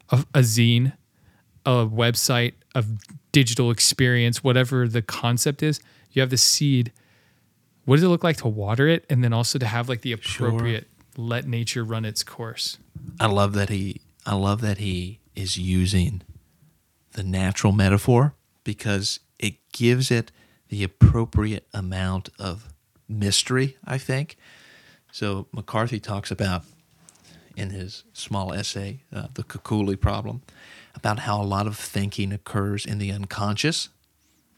a, 0.10 0.26
a 0.34 0.40
zine, 0.40 0.94
a 1.66 1.88
website, 1.88 2.54
a 2.76 2.84
digital 3.32 3.72
experience, 3.72 4.44
whatever 4.44 4.88
the 4.88 5.02
concept 5.02 5.64
is? 5.64 5.80
You 6.12 6.22
have 6.22 6.30
the 6.30 6.38
seed. 6.38 6.92
What 7.86 7.98
does 7.98 8.04
it 8.04 8.08
look 8.08 8.24
like 8.24 8.38
to 8.38 8.48
water 8.48 8.88
it, 8.88 9.06
and 9.10 9.24
then 9.24 9.34
also 9.34 9.60
to 9.60 9.66
have 9.66 9.90
like 9.90 10.02
the 10.02 10.14
appropriate 10.14 10.88
sure. 11.16 11.26
let 11.26 11.48
nature 11.48 11.84
run 11.84 12.06
its 12.06 12.24
course? 12.24 12.78
I 13.20 13.28
love 13.28 13.54
that 13.54 13.70
he. 13.70 14.02
I 14.26 14.36
love 14.36 14.62
that 14.62 14.78
he 14.78 15.20
is 15.36 15.58
using 15.58 16.22
the 17.12 17.24
natural 17.24 17.74
metaphor 17.74 18.36
because 18.64 19.20
it 19.38 19.56
gives 19.72 20.12
it 20.12 20.32
the 20.70 20.84
appropriate 20.84 21.68
amount 21.74 22.30
of 22.40 22.74
mystery, 23.08 23.78
I 23.86 23.98
think. 23.98 24.38
So 25.12 25.48
McCarthy 25.52 26.00
talks 26.00 26.32
about 26.32 26.64
in 27.56 27.70
his 27.70 28.04
small 28.14 28.54
essay, 28.54 29.04
uh, 29.14 29.28
The 29.34 29.44
Kekulé 29.44 30.00
Problem, 30.00 30.42
about 30.96 31.20
how 31.20 31.42
a 31.42 31.44
lot 31.44 31.68
of 31.68 31.78
thinking 31.78 32.32
occurs 32.32 32.86
in 32.86 32.98
the 32.98 33.12
unconscious. 33.12 33.90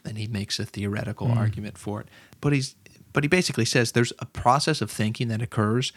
And 0.05 0.17
he 0.17 0.27
makes 0.27 0.59
a 0.59 0.65
theoretical 0.65 1.27
mm. 1.27 1.35
argument 1.35 1.77
for 1.77 1.99
it. 1.99 2.07
But 2.39 2.53
he's 2.53 2.75
but 3.15 3.23
he 3.23 3.29
basically 3.29 3.63
says 3.63 3.93
there's 3.93 4.11
a 4.19 4.25
process 4.25 4.81
of 4.81 4.91
thinking 4.91 5.29
that 5.29 5.41
occurs 5.41 5.93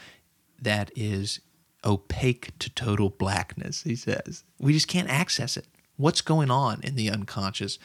that 0.57 0.89
is 0.95 1.41
opaque 1.83 2.57
to 2.59 2.69
total 2.69 3.09
blackness, 3.09 3.83
he 3.83 3.93
says. 3.93 4.45
We 4.57 4.71
just 4.71 4.87
can't 4.87 5.09
access 5.09 5.57
it. 5.57 5.67
What's 5.97 6.21
going 6.21 6.49
on 6.49 6.79
in 6.81 6.95
the 6.95 7.11
unconscious? 7.11 7.77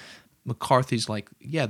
McCarthy's 0.44 1.08
like, 1.08 1.30
yeah, 1.40 1.66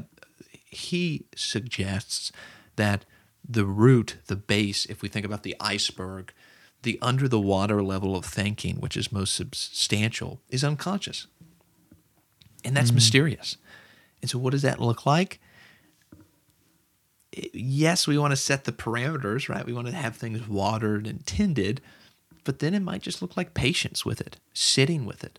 he 0.66 1.24
suggests 1.34 2.30
that 2.76 3.06
the 3.48 3.64
root, 3.64 4.18
the 4.26 4.36
base, 4.36 4.84
if 4.84 5.00
we 5.00 5.08
think 5.08 5.24
about 5.24 5.42
the 5.42 5.56
iceberg, 5.58 6.34
the 6.82 6.98
under 7.00 7.28
the 7.28 7.40
water 7.40 7.82
level 7.82 8.14
of 8.14 8.26
thinking, 8.26 8.76
which 8.76 8.94
is 8.94 9.10
most 9.10 9.34
substantial, 9.34 10.42
is 10.50 10.62
unconscious. 10.62 11.28
And 12.62 12.76
that's 12.76 12.88
mm-hmm. 12.88 12.96
mysterious. 12.96 13.56
And 14.20 14.30
so, 14.30 14.38
what 14.38 14.50
does 14.50 14.62
that 14.62 14.80
look 14.80 15.06
like? 15.06 15.40
Yes, 17.52 18.06
we 18.06 18.18
want 18.18 18.32
to 18.32 18.36
set 18.36 18.64
the 18.64 18.72
parameters, 18.72 19.48
right? 19.48 19.66
We 19.66 19.72
want 19.72 19.86
to 19.88 19.94
have 19.94 20.16
things 20.16 20.46
watered 20.46 21.06
and 21.06 21.26
tended, 21.26 21.80
but 22.44 22.60
then 22.60 22.74
it 22.74 22.82
might 22.82 23.02
just 23.02 23.22
look 23.22 23.36
like 23.36 23.54
patience 23.54 24.04
with 24.04 24.20
it, 24.20 24.36
sitting 24.52 25.04
with 25.04 25.24
it. 25.24 25.38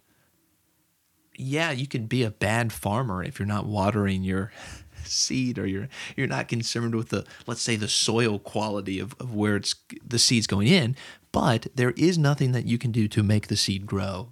Yeah, 1.37 1.71
you 1.71 1.87
can 1.87 2.05
be 2.07 2.23
a 2.23 2.31
bad 2.31 2.71
farmer 2.71 3.23
if 3.23 3.39
you're 3.39 3.45
not 3.45 3.65
watering 3.65 4.23
your 4.23 4.51
seed 5.03 5.59
or 5.59 5.67
you're 5.67 5.87
you're 6.15 6.27
not 6.27 6.47
concerned 6.47 6.95
with 6.95 7.09
the 7.09 7.25
let's 7.45 7.61
say 7.61 7.75
the 7.75 7.87
soil 7.87 8.39
quality 8.39 8.99
of, 8.99 9.15
of 9.19 9.35
where 9.35 9.55
it's 9.55 9.75
the 10.03 10.17
seed's 10.17 10.47
going 10.47 10.67
in 10.67 10.95
but 11.31 11.67
there 11.75 11.91
is 11.91 12.17
nothing 12.17 12.53
that 12.53 12.65
you 12.65 12.79
can 12.79 12.91
do 12.91 13.07
to 13.07 13.21
make 13.21 13.47
the 13.47 13.55
seed 13.55 13.85
grow 13.85 14.29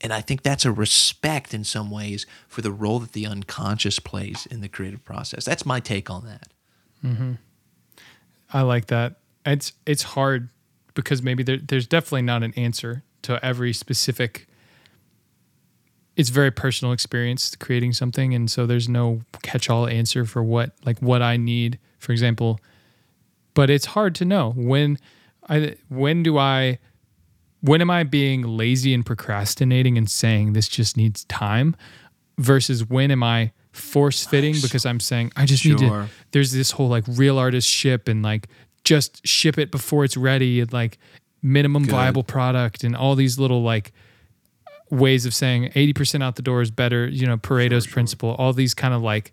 and 0.00 0.10
i 0.10 0.22
think 0.22 0.42
that's 0.42 0.64
a 0.64 0.72
respect 0.72 1.52
in 1.52 1.64
some 1.64 1.90
ways 1.90 2.24
for 2.48 2.62
the 2.62 2.72
role 2.72 2.98
that 2.98 3.12
the 3.12 3.26
unconscious 3.26 3.98
plays 3.98 4.46
in 4.46 4.62
the 4.62 4.68
creative 4.68 5.04
process 5.04 5.44
that's 5.44 5.66
my 5.66 5.80
take 5.80 6.08
on 6.08 6.24
that 6.24 6.53
mm-hmm. 7.04 7.32
i 8.52 8.62
like 8.62 8.86
that. 8.86 9.16
It's 9.46 9.72
it's 9.86 10.02
hard 10.02 10.48
because 10.94 11.22
maybe 11.22 11.42
there, 11.42 11.58
there's 11.58 11.86
definitely 11.86 12.22
not 12.22 12.42
an 12.42 12.54
answer 12.56 13.02
to 13.22 13.44
every 13.44 13.72
specific 13.72 14.46
it's 16.16 16.30
very 16.30 16.50
personal 16.50 16.92
experience 16.92 17.56
creating 17.56 17.92
something. 17.92 18.34
And 18.34 18.48
so 18.48 18.66
there's 18.66 18.88
no 18.88 19.22
catch-all 19.42 19.88
answer 19.88 20.24
for 20.24 20.42
what 20.42 20.72
like 20.84 20.98
what 21.00 21.22
i 21.22 21.36
need 21.36 21.78
for 21.98 22.12
example. 22.12 22.60
But 23.54 23.70
it's 23.70 23.86
hard 23.86 24.14
to 24.16 24.24
know 24.24 24.52
when 24.56 24.98
i 25.48 25.76
when 25.88 26.22
do 26.22 26.38
i 26.38 26.78
when 27.60 27.80
am 27.80 27.90
i 27.90 28.02
being 28.02 28.42
lazy 28.42 28.94
and 28.94 29.04
procrastinating 29.04 29.98
and 29.98 30.10
saying 30.10 30.52
this 30.52 30.68
just 30.68 30.96
needs 30.96 31.24
time 31.24 31.76
versus 32.38 32.88
when 32.88 33.10
am 33.10 33.22
i 33.22 33.52
force 33.74 34.24
fitting 34.24 34.52
nice. 34.52 34.62
because 34.62 34.86
i'm 34.86 35.00
saying 35.00 35.30
i 35.36 35.44
just 35.44 35.62
sure. 35.62 35.72
need 35.72 35.78
to 35.78 36.06
there's 36.30 36.52
this 36.52 36.70
whole 36.70 36.88
like 36.88 37.04
real 37.08 37.38
artist 37.38 37.68
ship 37.68 38.08
and 38.08 38.22
like 38.22 38.48
just 38.84 39.26
ship 39.26 39.58
it 39.58 39.70
before 39.70 40.04
it's 40.04 40.16
ready 40.16 40.60
and 40.60 40.72
like 40.72 40.98
minimum 41.42 41.84
Good. 41.84 41.92
viable 41.92 42.22
product 42.22 42.84
and 42.84 42.96
all 42.96 43.14
these 43.14 43.38
little 43.38 43.62
like 43.62 43.92
ways 44.90 45.26
of 45.26 45.34
saying 45.34 45.70
80% 45.70 46.22
out 46.22 46.36
the 46.36 46.42
door 46.42 46.62
is 46.62 46.70
better, 46.70 47.06
you 47.06 47.26
know, 47.26 47.36
Pareto's 47.36 47.84
sure, 47.84 47.92
principle, 47.92 48.34
all 48.38 48.52
these 48.52 48.74
kind 48.74 48.94
of 48.94 49.02
like 49.02 49.32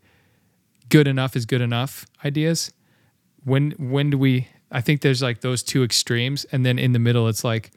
good 0.89 1.07
enough 1.07 1.35
is 1.35 1.45
good 1.45 1.61
enough 1.61 2.05
ideas. 2.25 2.71
When 3.43 3.71
when 3.71 4.11
do 4.11 4.17
we 4.17 4.47
I 4.71 4.81
think 4.81 5.01
there's 5.01 5.21
like 5.21 5.41
those 5.41 5.63
two 5.63 5.83
extremes 5.83 6.45
and 6.51 6.65
then 6.65 6.77
in 6.77 6.91
the 6.91 6.99
middle 6.99 7.27
it's 7.27 7.43
like 7.43 7.71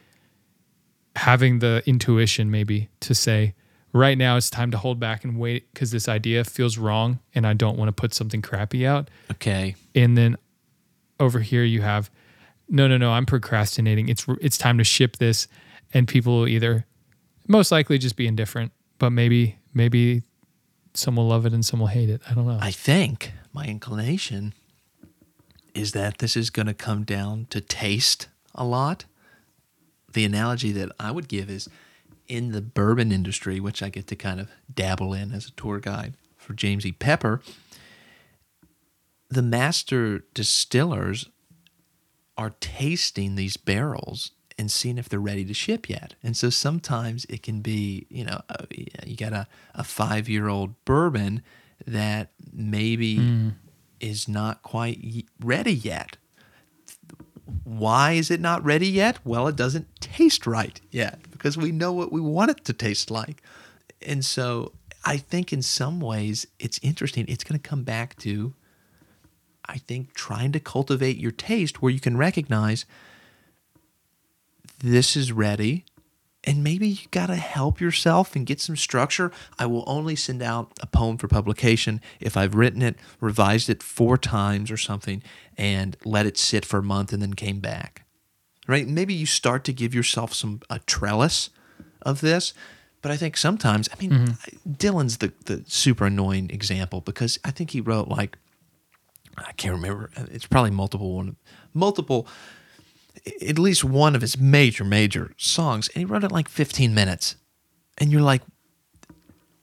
having 1.16 1.60
the 1.60 1.82
intuition 1.86 2.50
maybe 2.50 2.88
to 3.00 3.14
say 3.14 3.54
right 3.94 4.18
now 4.18 4.36
it's 4.36 4.50
time 4.50 4.70
to 4.72 4.76
hold 4.76 5.00
back 5.00 5.24
and 5.24 5.38
wait 5.38 5.72
cuz 5.74 5.90
this 5.90 6.08
idea 6.08 6.44
feels 6.44 6.76
wrong 6.76 7.20
and 7.34 7.46
I 7.46 7.54
don't 7.54 7.78
want 7.78 7.88
to 7.88 7.92
put 7.92 8.12
something 8.12 8.42
crappy 8.42 8.86
out. 8.86 9.08
Okay. 9.30 9.76
And 9.94 10.18
then 10.18 10.36
over 11.18 11.40
here 11.40 11.64
you 11.64 11.80
have 11.80 12.10
no 12.68 12.86
no 12.88 12.98
no 12.98 13.12
I'm 13.12 13.24
procrastinating. 13.24 14.08
It's 14.08 14.26
it's 14.42 14.58
time 14.58 14.76
to 14.78 14.84
ship 14.84 15.16
this 15.16 15.48
and 15.94 16.06
people 16.06 16.40
will 16.40 16.48
either 16.48 16.84
most 17.46 17.70
likely 17.70 17.98
just 17.98 18.16
be 18.16 18.26
indifferent, 18.26 18.72
but 18.98 19.10
maybe 19.10 19.56
maybe 19.72 20.22
some 20.94 21.16
will 21.16 21.28
love 21.28 21.46
it 21.46 21.52
and 21.52 21.64
some 21.64 21.80
will 21.80 21.88
hate 21.88 22.10
it. 22.10 22.20
I 22.28 22.34
don't 22.34 22.46
know. 22.46 22.58
I 22.60 22.70
think 22.70 23.32
my 23.52 23.64
inclination 23.66 24.54
is 25.74 25.92
that 25.92 26.18
this 26.18 26.36
is 26.36 26.50
going 26.50 26.66
to 26.66 26.74
come 26.74 27.04
down 27.04 27.46
to 27.50 27.60
taste 27.60 28.28
a 28.54 28.64
lot. 28.64 29.04
The 30.12 30.24
analogy 30.24 30.70
that 30.72 30.92
I 31.00 31.10
would 31.10 31.28
give 31.28 31.50
is 31.50 31.68
in 32.28 32.52
the 32.52 32.60
bourbon 32.60 33.12
industry, 33.12 33.60
which 33.60 33.82
I 33.82 33.88
get 33.88 34.06
to 34.08 34.16
kind 34.16 34.40
of 34.40 34.48
dabble 34.72 35.12
in 35.12 35.32
as 35.32 35.46
a 35.46 35.52
tour 35.52 35.80
guide 35.80 36.14
for 36.36 36.54
James 36.54 36.84
E. 36.86 36.92
Pepper, 36.92 37.40
the 39.28 39.42
master 39.42 40.24
distillers 40.34 41.28
are 42.36 42.54
tasting 42.60 43.34
these 43.34 43.56
barrels 43.56 44.32
and 44.58 44.70
seeing 44.70 44.98
if 44.98 45.08
they're 45.08 45.18
ready 45.18 45.44
to 45.44 45.54
ship 45.54 45.88
yet. 45.88 46.14
And 46.22 46.36
so 46.36 46.50
sometimes 46.50 47.24
it 47.26 47.42
can 47.42 47.60
be, 47.60 48.06
you 48.08 48.24
know, 48.24 48.40
uh, 48.48 48.66
you 48.70 49.16
got 49.16 49.32
a, 49.32 49.46
a 49.74 49.84
five 49.84 50.28
year 50.28 50.48
old 50.48 50.74
bourbon 50.84 51.42
that 51.86 52.30
maybe 52.52 53.18
mm. 53.18 53.54
is 54.00 54.28
not 54.28 54.62
quite 54.62 55.26
ready 55.40 55.72
yet. 55.72 56.16
Why 57.64 58.12
is 58.12 58.30
it 58.30 58.40
not 58.40 58.64
ready 58.64 58.88
yet? 58.88 59.18
Well, 59.24 59.46
it 59.48 59.56
doesn't 59.56 60.00
taste 60.00 60.46
right 60.46 60.80
yet 60.90 61.20
because 61.30 61.56
we 61.56 61.72
know 61.72 61.92
what 61.92 62.12
we 62.12 62.20
want 62.20 62.50
it 62.50 62.64
to 62.64 62.72
taste 62.72 63.10
like. 63.10 63.42
And 64.02 64.24
so 64.24 64.72
I 65.04 65.16
think 65.18 65.52
in 65.52 65.62
some 65.62 66.00
ways 66.00 66.46
it's 66.58 66.80
interesting. 66.82 67.26
It's 67.28 67.44
going 67.44 67.60
to 67.60 67.68
come 67.68 67.82
back 67.82 68.16
to, 68.18 68.54
I 69.66 69.78
think, 69.78 70.14
trying 70.14 70.52
to 70.52 70.60
cultivate 70.60 71.18
your 71.18 71.32
taste 71.32 71.82
where 71.82 71.92
you 71.92 72.00
can 72.00 72.16
recognize 72.16 72.86
this 74.78 75.16
is 75.16 75.32
ready. 75.32 75.84
And 76.46 76.62
maybe 76.62 76.86
you 76.88 77.08
got 77.10 77.26
to 77.26 77.36
help 77.36 77.80
yourself 77.80 78.36
and 78.36 78.44
get 78.44 78.60
some 78.60 78.76
structure. 78.76 79.32
I 79.58 79.66
will 79.66 79.84
only 79.86 80.14
send 80.14 80.42
out 80.42 80.72
a 80.80 80.86
poem 80.86 81.16
for 81.16 81.26
publication 81.26 82.00
if 82.20 82.36
I've 82.36 82.54
written 82.54 82.82
it, 82.82 82.96
revised 83.20 83.70
it 83.70 83.82
four 83.82 84.18
times 84.18 84.70
or 84.70 84.76
something, 84.76 85.22
and 85.56 85.96
let 86.04 86.26
it 86.26 86.36
sit 86.36 86.64
for 86.64 86.78
a 86.78 86.82
month 86.82 87.12
and 87.12 87.22
then 87.22 87.34
came 87.34 87.60
back. 87.60 88.04
Right? 88.66 88.86
Maybe 88.86 89.14
you 89.14 89.26
start 89.26 89.64
to 89.64 89.72
give 89.72 89.94
yourself 89.94 90.34
some 90.34 90.60
a 90.68 90.78
trellis 90.80 91.50
of 92.02 92.20
this. 92.20 92.52
But 93.02 93.10
I 93.10 93.18
think 93.18 93.36
sometimes, 93.36 93.88
I 93.92 94.00
mean, 94.00 94.10
mm-hmm. 94.10 94.72
Dylan's 94.72 95.18
the, 95.18 95.32
the 95.44 95.62
super 95.66 96.06
annoying 96.06 96.48
example 96.50 97.02
because 97.02 97.38
I 97.44 97.50
think 97.50 97.70
he 97.70 97.82
wrote 97.82 98.08
like, 98.08 98.38
I 99.36 99.52
can't 99.52 99.74
remember. 99.74 100.10
It's 100.30 100.46
probably 100.46 100.70
multiple 100.70 101.16
one, 101.16 101.36
multiple 101.74 102.26
at 103.26 103.58
least 103.58 103.84
one 103.84 104.14
of 104.14 104.20
his 104.20 104.38
major, 104.38 104.84
major 104.84 105.32
songs, 105.36 105.88
and 105.88 105.96
he 105.98 106.04
wrote 106.04 106.24
it 106.24 106.32
like 106.32 106.48
15 106.48 106.94
minutes. 106.94 107.36
And 107.98 108.10
you're 108.10 108.20
like, 108.20 108.42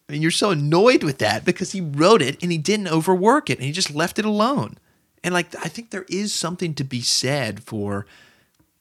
and 0.07 0.21
you're 0.21 0.31
so 0.31 0.51
annoyed 0.51 1.03
with 1.03 1.19
that 1.19 1.45
because 1.45 1.71
he 1.71 1.81
wrote 1.81 2.21
it 2.21 2.41
and 2.41 2.51
he 2.51 2.57
didn't 2.57 2.87
overwork 2.87 3.49
it 3.49 3.57
and 3.57 3.65
he 3.65 3.71
just 3.71 3.93
left 3.93 4.19
it 4.19 4.25
alone. 4.25 4.77
And 5.23 5.33
like, 5.33 5.55
I 5.55 5.67
think 5.67 5.91
there 5.91 6.05
is 6.09 6.33
something 6.33 6.73
to 6.75 6.83
be 6.83 7.01
said 7.01 7.63
for 7.63 8.05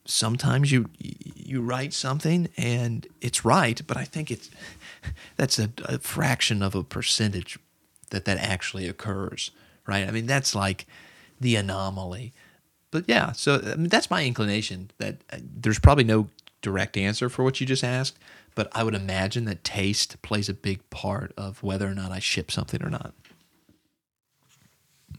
sometimes 0.06 0.72
you 0.72 0.88
you 0.98 1.60
write 1.60 1.92
something 1.92 2.48
and 2.56 3.06
it's 3.20 3.44
right, 3.44 3.80
but 3.86 3.96
I 3.96 4.04
think 4.04 4.30
it's 4.30 4.50
that's 5.36 5.58
a, 5.58 5.70
a 5.84 5.98
fraction 5.98 6.62
of 6.62 6.74
a 6.74 6.82
percentage 6.82 7.58
that 8.10 8.24
that 8.24 8.38
actually 8.38 8.88
occurs, 8.88 9.50
right? 9.86 10.06
I 10.06 10.10
mean, 10.10 10.26
that's 10.26 10.54
like 10.54 10.86
the 11.40 11.56
anomaly 11.56 12.32
but 12.90 13.04
yeah, 13.06 13.32
so 13.32 13.60
I 13.64 13.76
mean, 13.76 13.88
that's 13.88 14.10
my 14.10 14.24
inclination 14.24 14.90
that 14.98 15.16
uh, 15.32 15.38
there's 15.40 15.78
probably 15.78 16.04
no 16.04 16.28
direct 16.62 16.96
answer 16.96 17.28
for 17.28 17.44
what 17.44 17.60
you 17.60 17.66
just 17.66 17.84
asked, 17.84 18.18
but 18.54 18.68
I 18.74 18.82
would 18.82 18.94
imagine 18.94 19.44
that 19.46 19.64
taste 19.64 20.20
plays 20.22 20.48
a 20.48 20.54
big 20.54 20.88
part 20.90 21.32
of 21.36 21.62
whether 21.62 21.86
or 21.86 21.94
not 21.94 22.10
I 22.10 22.18
ship 22.18 22.50
something 22.50 22.82
or 22.82 22.90
not. 22.90 23.14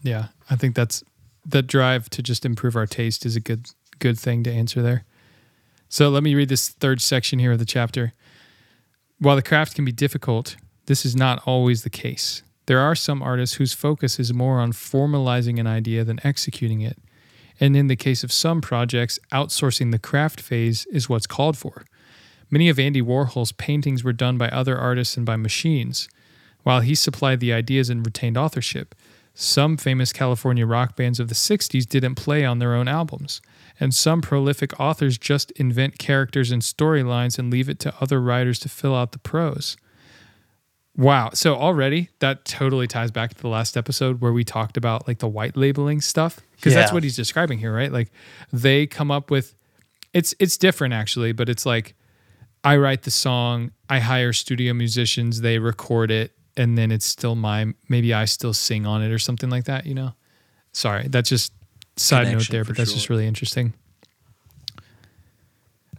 Yeah, 0.02 0.28
I 0.50 0.56
think 0.56 0.74
that's 0.74 1.02
that 1.46 1.66
drive 1.66 2.08
to 2.10 2.22
just 2.22 2.44
improve 2.44 2.76
our 2.76 2.86
taste 2.86 3.24
is 3.24 3.36
a 3.36 3.40
good 3.40 3.70
good 3.98 4.18
thing 4.18 4.42
to 4.44 4.52
answer 4.52 4.82
there. 4.82 5.04
So 5.88 6.08
let 6.08 6.22
me 6.22 6.34
read 6.34 6.48
this 6.48 6.68
third 6.68 7.00
section 7.00 7.38
here 7.38 7.52
of 7.52 7.58
the 7.58 7.64
chapter. 7.64 8.12
While 9.18 9.36
the 9.36 9.42
craft 9.42 9.74
can 9.74 9.84
be 9.84 9.92
difficult, 9.92 10.56
this 10.86 11.04
is 11.04 11.14
not 11.14 11.42
always 11.46 11.82
the 11.82 11.90
case. 11.90 12.42
There 12.66 12.80
are 12.80 12.94
some 12.94 13.22
artists 13.22 13.56
whose 13.56 13.72
focus 13.72 14.18
is 14.18 14.32
more 14.32 14.58
on 14.58 14.72
formalizing 14.72 15.60
an 15.60 15.66
idea 15.66 16.04
than 16.04 16.20
executing 16.24 16.80
it 16.80 16.98
and 17.60 17.76
in 17.76 17.86
the 17.86 17.96
case 17.96 18.24
of 18.24 18.32
some 18.32 18.60
projects, 18.60 19.18
outsourcing 19.32 19.90
the 19.90 19.98
craft 19.98 20.40
phase 20.40 20.86
is 20.86 21.08
what's 21.08 21.26
called 21.26 21.56
for. 21.56 21.84
Many 22.50 22.68
of 22.68 22.78
Andy 22.78 23.00
Warhol's 23.00 23.52
paintings 23.52 24.04
were 24.04 24.12
done 24.12 24.36
by 24.36 24.48
other 24.48 24.76
artists 24.76 25.16
and 25.16 25.24
by 25.24 25.36
machines, 25.36 26.08
while 26.62 26.80
he 26.80 26.94
supplied 26.94 27.40
the 27.40 27.52
ideas 27.52 27.88
and 27.88 28.04
retained 28.04 28.36
authorship. 28.36 28.94
Some 29.34 29.78
famous 29.78 30.12
California 30.12 30.66
rock 30.66 30.94
bands 30.94 31.18
of 31.18 31.28
the 31.28 31.34
60s 31.34 31.88
didn't 31.88 32.16
play 32.16 32.44
on 32.44 32.58
their 32.58 32.74
own 32.74 32.88
albums, 32.88 33.40
and 33.80 33.94
some 33.94 34.20
prolific 34.20 34.78
authors 34.78 35.16
just 35.16 35.50
invent 35.52 35.98
characters 35.98 36.50
and 36.50 36.60
storylines 36.60 37.38
and 37.38 37.50
leave 37.50 37.70
it 37.70 37.78
to 37.80 37.94
other 38.00 38.20
writers 38.20 38.58
to 38.60 38.68
fill 38.68 38.94
out 38.94 39.12
the 39.12 39.18
prose. 39.18 39.76
Wow. 40.96 41.30
So 41.32 41.54
already 41.54 42.10
that 42.18 42.44
totally 42.44 42.86
ties 42.86 43.10
back 43.10 43.34
to 43.34 43.40
the 43.40 43.48
last 43.48 43.76
episode 43.76 44.20
where 44.20 44.32
we 44.32 44.44
talked 44.44 44.76
about 44.76 45.08
like 45.08 45.18
the 45.18 45.28
white 45.28 45.56
labeling 45.56 46.00
stuff 46.00 46.40
because 46.56 46.74
yeah. 46.74 46.80
that's 46.80 46.92
what 46.92 47.02
he's 47.02 47.16
describing 47.16 47.58
here, 47.58 47.74
right? 47.74 47.90
Like 47.90 48.10
they 48.52 48.86
come 48.86 49.10
up 49.10 49.30
with 49.30 49.54
it's 50.12 50.34
it's 50.38 50.58
different 50.58 50.92
actually, 50.92 51.32
but 51.32 51.48
it's 51.48 51.64
like 51.64 51.94
I 52.62 52.76
write 52.76 53.02
the 53.02 53.10
song, 53.10 53.72
I 53.88 54.00
hire 54.00 54.32
studio 54.32 54.74
musicians, 54.74 55.40
they 55.40 55.58
record 55.58 56.10
it 56.10 56.32
and 56.56 56.76
then 56.76 56.92
it's 56.92 57.06
still 57.06 57.34
my 57.34 57.72
maybe 57.88 58.12
I 58.12 58.26
still 58.26 58.52
sing 58.52 58.84
on 58.86 59.02
it 59.02 59.10
or 59.10 59.18
something 59.18 59.48
like 59.48 59.64
that, 59.64 59.86
you 59.86 59.94
know. 59.94 60.12
Sorry, 60.72 61.08
that's 61.08 61.28
just 61.28 61.52
side 61.96 62.26
Connection 62.26 62.38
note 62.38 62.56
there, 62.56 62.64
but 62.64 62.76
that's 62.76 62.90
sure. 62.90 62.96
just 62.96 63.08
really 63.08 63.26
interesting. 63.26 63.72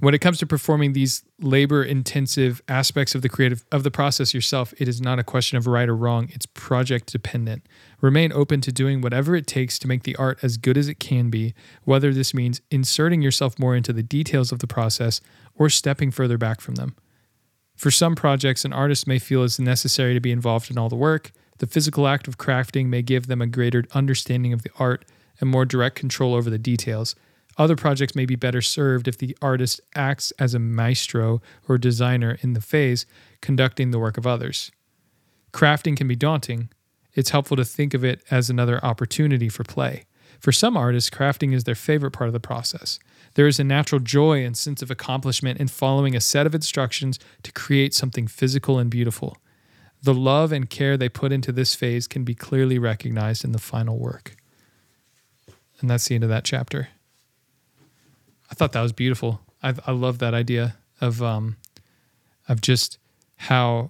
When 0.04 0.14
it 0.14 0.20
comes 0.20 0.38
to 0.40 0.46
performing 0.46 0.92
these 0.92 1.24
labor 1.40 1.82
intensive 1.82 2.62
aspects 2.68 3.16
of 3.16 3.22
the 3.22 3.30
creative 3.30 3.64
of 3.72 3.84
the 3.84 3.90
process 3.90 4.34
yourself, 4.34 4.74
it 4.78 4.90
is 4.90 5.00
not 5.00 5.18
a 5.18 5.24
question 5.24 5.58
of 5.58 5.66
right 5.66 5.88
or 5.88 5.96
wrong, 5.96 6.28
it's 6.34 6.46
project 6.46 7.10
dependent. 7.14 7.66
Remain 8.02 8.34
open 8.34 8.60
to 8.60 8.74
doing 8.74 9.00
whatever 9.00 9.34
it 9.34 9.48
takes 9.48 9.80
to 9.80 9.88
make 9.88 10.04
the 10.04 10.18
art 10.18 10.40
as 10.44 10.58
good 10.58 10.78
as 10.78 10.90
it 10.90 11.00
can 11.00 11.30
be, 11.30 11.54
whether 11.86 12.14
this 12.14 12.34
means 12.34 12.60
inserting 12.70 13.22
yourself 13.22 13.58
more 13.58 13.78
into 13.78 13.94
the 13.94 14.04
details 14.04 14.52
of 14.52 14.60
the 14.60 14.68
process 14.68 15.22
or 15.56 15.70
stepping 15.70 16.12
further 16.12 16.38
back 16.38 16.60
from 16.60 16.76
them. 16.76 16.98
For 17.78 17.90
some 17.90 18.14
projects, 18.14 18.66
an 18.66 18.74
artist 18.74 19.08
may 19.08 19.20
feel 19.20 19.46
it's 19.46 19.58
necessary 19.58 20.14
to 20.14 20.20
be 20.20 20.34
involved 20.34 20.70
in 20.70 20.78
all 20.78 20.90
the 20.90 20.98
work. 20.98 21.32
The 21.60 21.66
physical 21.66 22.10
act 22.10 22.28
of 22.28 22.38
crafting 22.38 22.88
may 22.88 23.04
give 23.04 23.28
them 23.28 23.42
a 23.42 23.48
greater 23.48 23.86
understanding 23.94 24.52
of 24.52 24.64
the 24.64 24.72
art 24.78 25.06
and 25.40 25.50
more 25.50 25.64
direct 25.64 25.96
control 25.96 26.36
over 26.36 26.50
the 26.50 26.58
details. 26.58 27.16
Other 27.58 27.76
projects 27.76 28.16
may 28.16 28.26
be 28.26 28.36
better 28.36 28.62
served 28.62 29.08
if 29.08 29.18
the 29.18 29.38
artist 29.42 29.80
acts 29.96 30.32
as 30.40 30.54
a 30.54 30.60
maestro 30.60 31.42
or 31.68 31.78
designer 31.78 32.38
in 32.42 32.54
the 32.54 32.62
phase, 32.62 33.06
conducting 33.42 33.92
the 33.92 34.00
work 34.00 34.18
of 34.18 34.26
others. 34.26 34.72
Crafting 35.52 35.96
can 35.96 36.08
be 36.08 36.16
daunting. 36.16 36.70
It's 37.14 37.30
helpful 37.30 37.58
to 37.58 37.66
think 37.66 37.94
of 37.94 38.04
it 38.04 38.24
as 38.32 38.50
another 38.50 38.84
opportunity 38.84 39.50
for 39.50 39.64
play. 39.64 40.06
For 40.40 40.52
some 40.52 40.76
artists, 40.76 41.10
crafting 41.10 41.54
is 41.54 41.64
their 41.64 41.76
favorite 41.76 42.12
part 42.12 42.28
of 42.28 42.34
the 42.34 42.40
process. 42.40 43.00
There 43.36 43.48
is 43.48 43.60
a 43.60 43.64
natural 43.64 44.00
joy 44.00 44.44
and 44.44 44.58
sense 44.58 44.82
of 44.82 44.92
accomplishment 44.92 45.60
in 45.60 45.68
following 45.68 46.16
a 46.16 46.22
set 46.22 46.46
of 46.46 46.56
instructions 46.56 47.20
to 47.44 47.52
create 47.52 47.94
something 47.94 48.28
physical 48.28 48.80
and 48.80 48.90
beautiful. 48.90 49.38
The 50.02 50.14
love 50.14 50.52
and 50.52 50.70
care 50.70 50.98
they 50.98 51.08
put 51.08 51.32
into 51.32 51.52
this 51.52 51.76
phase 51.76 52.08
can 52.08 52.24
be 52.24 52.36
clearly 52.36 52.78
recognized 52.78 53.46
in 53.46 53.54
the 53.54 53.60
final 53.60 53.98
work. 53.98 54.36
And 55.80 55.90
that's 55.90 56.08
the 56.08 56.16
end 56.16 56.24
of 56.24 56.30
that 56.30 56.44
chapter. 56.44 56.90
I 58.54 58.56
thought 58.56 58.74
that 58.74 58.82
was 58.82 58.92
beautiful. 58.92 59.42
I 59.64 59.74
I 59.88 59.94
love 59.94 60.20
that 60.20 60.36
idea 60.36 60.76
of 61.02 61.24
um 61.24 61.58
of 62.48 62.62
just 62.62 63.00
how 63.36 63.90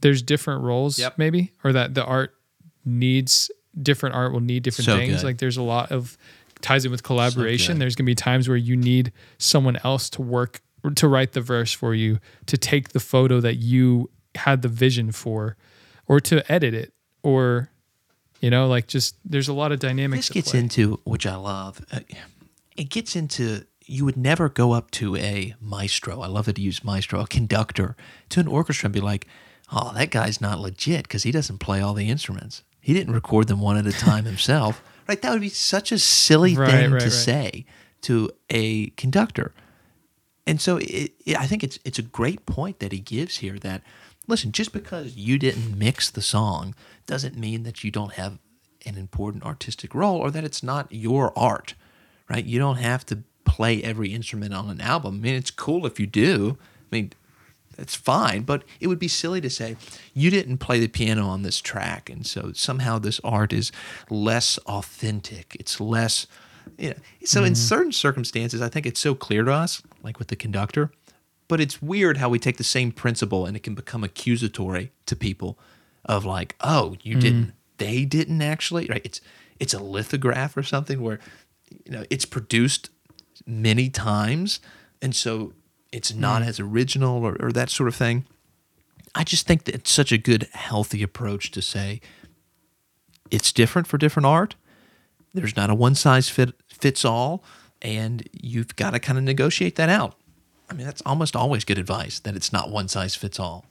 there's 0.00 0.22
different 0.22 0.62
roles 0.62 0.98
yep. 0.98 1.18
maybe 1.18 1.52
or 1.62 1.74
that 1.74 1.92
the 1.92 2.02
art 2.02 2.34
needs 2.86 3.50
different 3.80 4.14
art 4.14 4.32
will 4.32 4.40
need 4.40 4.62
different 4.62 4.86
so 4.86 4.96
things. 4.96 5.16
Good. 5.16 5.24
Like 5.24 5.36
there's 5.36 5.58
a 5.58 5.62
lot 5.62 5.92
of 5.92 6.16
ties 6.62 6.86
in 6.86 6.90
with 6.90 7.02
collaboration. 7.02 7.74
So 7.76 7.78
there's 7.78 7.94
going 7.94 8.06
to 8.06 8.10
be 8.10 8.14
times 8.14 8.48
where 8.48 8.56
you 8.56 8.74
need 8.74 9.12
someone 9.36 9.76
else 9.84 10.08
to 10.10 10.22
work 10.22 10.62
to 10.94 11.08
write 11.08 11.32
the 11.32 11.42
verse 11.42 11.74
for 11.74 11.94
you, 11.94 12.20
to 12.46 12.56
take 12.56 12.90
the 12.90 13.00
photo 13.00 13.38
that 13.40 13.56
you 13.56 14.08
had 14.34 14.62
the 14.62 14.68
vision 14.68 15.12
for 15.12 15.58
or 16.06 16.20
to 16.20 16.50
edit 16.50 16.72
it 16.72 16.94
or 17.22 17.68
you 18.40 18.48
know 18.48 18.66
like 18.66 18.86
just 18.86 19.16
there's 19.24 19.48
a 19.48 19.52
lot 19.52 19.72
of 19.72 19.78
dynamics 19.78 20.28
this 20.28 20.34
gets 20.34 20.54
into 20.54 21.00
which 21.04 21.26
i 21.26 21.34
love 21.34 21.84
uh, 21.90 21.98
it 22.78 22.88
gets 22.88 23.16
into 23.16 23.66
you 23.84 24.04
would 24.04 24.16
never 24.16 24.48
go 24.48 24.72
up 24.72 24.90
to 24.92 25.16
a 25.16 25.54
maestro. 25.60 26.20
I 26.20 26.26
love 26.26 26.46
it 26.46 26.56
to 26.56 26.62
use 26.62 26.84
maestro, 26.84 27.20
a 27.20 27.26
conductor, 27.26 27.96
to 28.28 28.40
an 28.40 28.46
orchestra 28.46 28.86
and 28.86 28.94
be 28.94 29.00
like, 29.00 29.26
"Oh, 29.72 29.92
that 29.94 30.10
guy's 30.10 30.40
not 30.40 30.60
legit 30.60 31.02
because 31.04 31.24
he 31.24 31.32
doesn't 31.32 31.58
play 31.58 31.80
all 31.80 31.94
the 31.94 32.08
instruments. 32.08 32.62
He 32.80 32.94
didn't 32.94 33.14
record 33.14 33.48
them 33.48 33.60
one 33.60 33.76
at 33.76 33.86
a 33.86 33.92
time 33.92 34.24
himself." 34.24 34.82
right? 35.08 35.20
That 35.20 35.32
would 35.32 35.40
be 35.40 35.48
such 35.48 35.90
a 35.90 35.98
silly 35.98 36.54
right, 36.54 36.70
thing 36.70 36.92
right, 36.92 37.00
to 37.00 37.06
right. 37.06 37.12
say 37.12 37.66
to 38.02 38.30
a 38.50 38.90
conductor. 38.90 39.52
And 40.46 40.60
so 40.60 40.76
it, 40.76 41.12
it, 41.26 41.36
I 41.36 41.46
think 41.46 41.64
it's 41.64 41.78
it's 41.84 41.98
a 41.98 42.02
great 42.02 42.46
point 42.46 42.78
that 42.78 42.92
he 42.92 43.00
gives 43.00 43.38
here 43.38 43.58
that 43.58 43.82
listen, 44.28 44.52
just 44.52 44.72
because 44.72 45.16
you 45.16 45.38
didn't 45.38 45.76
mix 45.76 46.10
the 46.10 46.22
song 46.22 46.74
doesn't 47.06 47.36
mean 47.36 47.64
that 47.64 47.82
you 47.82 47.90
don't 47.90 48.12
have 48.12 48.38
an 48.86 48.96
important 48.96 49.44
artistic 49.44 49.94
role 49.94 50.18
or 50.18 50.30
that 50.30 50.44
it's 50.44 50.62
not 50.62 50.92
your 50.92 51.36
art 51.36 51.74
right? 52.28 52.44
You 52.44 52.58
don't 52.58 52.76
have 52.76 53.04
to 53.06 53.22
play 53.44 53.82
every 53.82 54.12
instrument 54.12 54.54
on 54.54 54.68
an 54.68 54.80
album. 54.80 55.16
I 55.16 55.18
mean, 55.18 55.34
it's 55.34 55.50
cool 55.50 55.86
if 55.86 55.98
you 55.98 56.06
do. 56.06 56.58
I 56.60 56.96
mean, 56.96 57.12
it's 57.78 57.94
fine, 57.94 58.42
but 58.42 58.64
it 58.80 58.88
would 58.88 58.98
be 58.98 59.08
silly 59.08 59.40
to 59.40 59.48
say 59.48 59.76
you 60.12 60.30
didn't 60.30 60.58
play 60.58 60.80
the 60.80 60.88
piano 60.88 61.26
on 61.26 61.42
this 61.42 61.60
track, 61.60 62.10
and 62.10 62.26
so 62.26 62.52
somehow 62.52 62.98
this 62.98 63.20
art 63.22 63.52
is 63.52 63.70
less 64.10 64.58
authentic. 64.66 65.56
It's 65.58 65.80
less, 65.80 66.26
you 66.76 66.90
know. 66.90 66.96
So 67.24 67.40
mm-hmm. 67.40 67.48
in 67.48 67.54
certain 67.54 67.92
circumstances, 67.92 68.60
I 68.60 68.68
think 68.68 68.84
it's 68.84 69.00
so 69.00 69.14
clear 69.14 69.44
to 69.44 69.52
us, 69.52 69.80
like 70.02 70.18
with 70.18 70.28
the 70.28 70.36
conductor. 70.36 70.90
But 71.46 71.60
it's 71.60 71.80
weird 71.80 72.18
how 72.18 72.28
we 72.28 72.38
take 72.38 72.58
the 72.58 72.64
same 72.64 72.92
principle 72.92 73.46
and 73.46 73.56
it 73.56 73.62
can 73.62 73.74
become 73.74 74.04
accusatory 74.04 74.92
to 75.06 75.16
people 75.16 75.58
of 76.04 76.26
like, 76.26 76.54
oh, 76.60 76.96
you 77.02 77.12
mm-hmm. 77.12 77.20
didn't, 77.20 77.52
they 77.78 78.04
didn't 78.04 78.42
actually, 78.42 78.86
right? 78.86 79.00
It's 79.02 79.22
it's 79.58 79.74
a 79.74 79.82
lithograph 79.82 80.56
or 80.56 80.62
something 80.62 81.00
where 81.00 81.18
you 81.84 81.92
know, 81.92 82.04
it's 82.10 82.24
produced 82.24 82.90
many 83.46 83.88
times, 83.88 84.60
and 85.00 85.14
so 85.14 85.52
it's 85.92 86.14
not 86.14 86.42
hmm. 86.42 86.48
as 86.48 86.60
original 86.60 87.24
or, 87.24 87.36
or 87.40 87.52
that 87.52 87.70
sort 87.70 87.88
of 87.88 87.94
thing. 87.94 88.26
I 89.14 89.24
just 89.24 89.46
think 89.46 89.64
that 89.64 89.74
it's 89.74 89.90
such 89.90 90.12
a 90.12 90.18
good, 90.18 90.48
healthy 90.52 91.02
approach 91.02 91.50
to 91.52 91.62
say 91.62 92.00
it's 93.30 93.52
different 93.52 93.88
for 93.88 93.98
different 93.98 94.26
art. 94.26 94.54
There's 95.34 95.56
not 95.56 95.70
a 95.70 95.74
one 95.74 95.94
size 95.94 96.28
fit, 96.28 96.54
fits 96.68 97.04
all, 97.04 97.42
and 97.82 98.28
you've 98.32 98.76
got 98.76 98.90
to 98.90 99.00
kind 99.00 99.18
of 99.18 99.24
negotiate 99.24 99.76
that 99.76 99.88
out. 99.88 100.14
I 100.70 100.74
mean, 100.74 100.86
that's 100.86 101.02
almost 101.06 101.34
always 101.34 101.64
good 101.64 101.78
advice 101.78 102.18
that 102.20 102.36
it's 102.36 102.52
not 102.52 102.70
one 102.70 102.88
size 102.88 103.14
fits 103.14 103.40
all. 103.40 103.66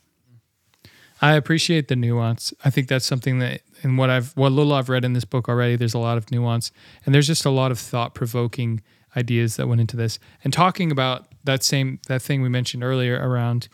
I 1.22 1.34
appreciate 1.34 1.88
the 1.88 1.96
nuance. 1.96 2.54
I 2.64 2.70
think 2.70 2.88
that's 2.88 3.06
something 3.06 3.40
that, 3.40 3.62
in 3.82 3.98
what 3.98 4.10
I've, 4.10 4.36
what 4.36 4.52
little 4.52 4.74
I've 4.74 4.90
read 4.90 5.04
in 5.04 5.14
this 5.14 5.26
book 5.26 5.50
already, 5.50 5.76
there's 5.76 5.94
a 5.94 6.00
lot 6.00 6.18
of 6.18 6.32
nuance, 6.32 6.72
and 7.06 7.14
there's 7.14 7.28
just 7.28 7.46
a 7.46 7.50
lot 7.50 7.72
of 7.72 7.80
thought 7.80 8.14
provoking 8.14 8.82
ideas 9.16 9.56
that 9.56 9.68
went 9.68 9.82
into 9.82 9.98
this. 9.98 10.20
And 10.44 10.54
talking 10.54 10.92
about 10.92 11.28
that 11.44 11.64
same 11.64 12.00
that 12.08 12.22
thing 12.22 12.42
we 12.42 12.50
mentioned 12.50 12.84
earlier 12.84 13.18
around 13.18 13.68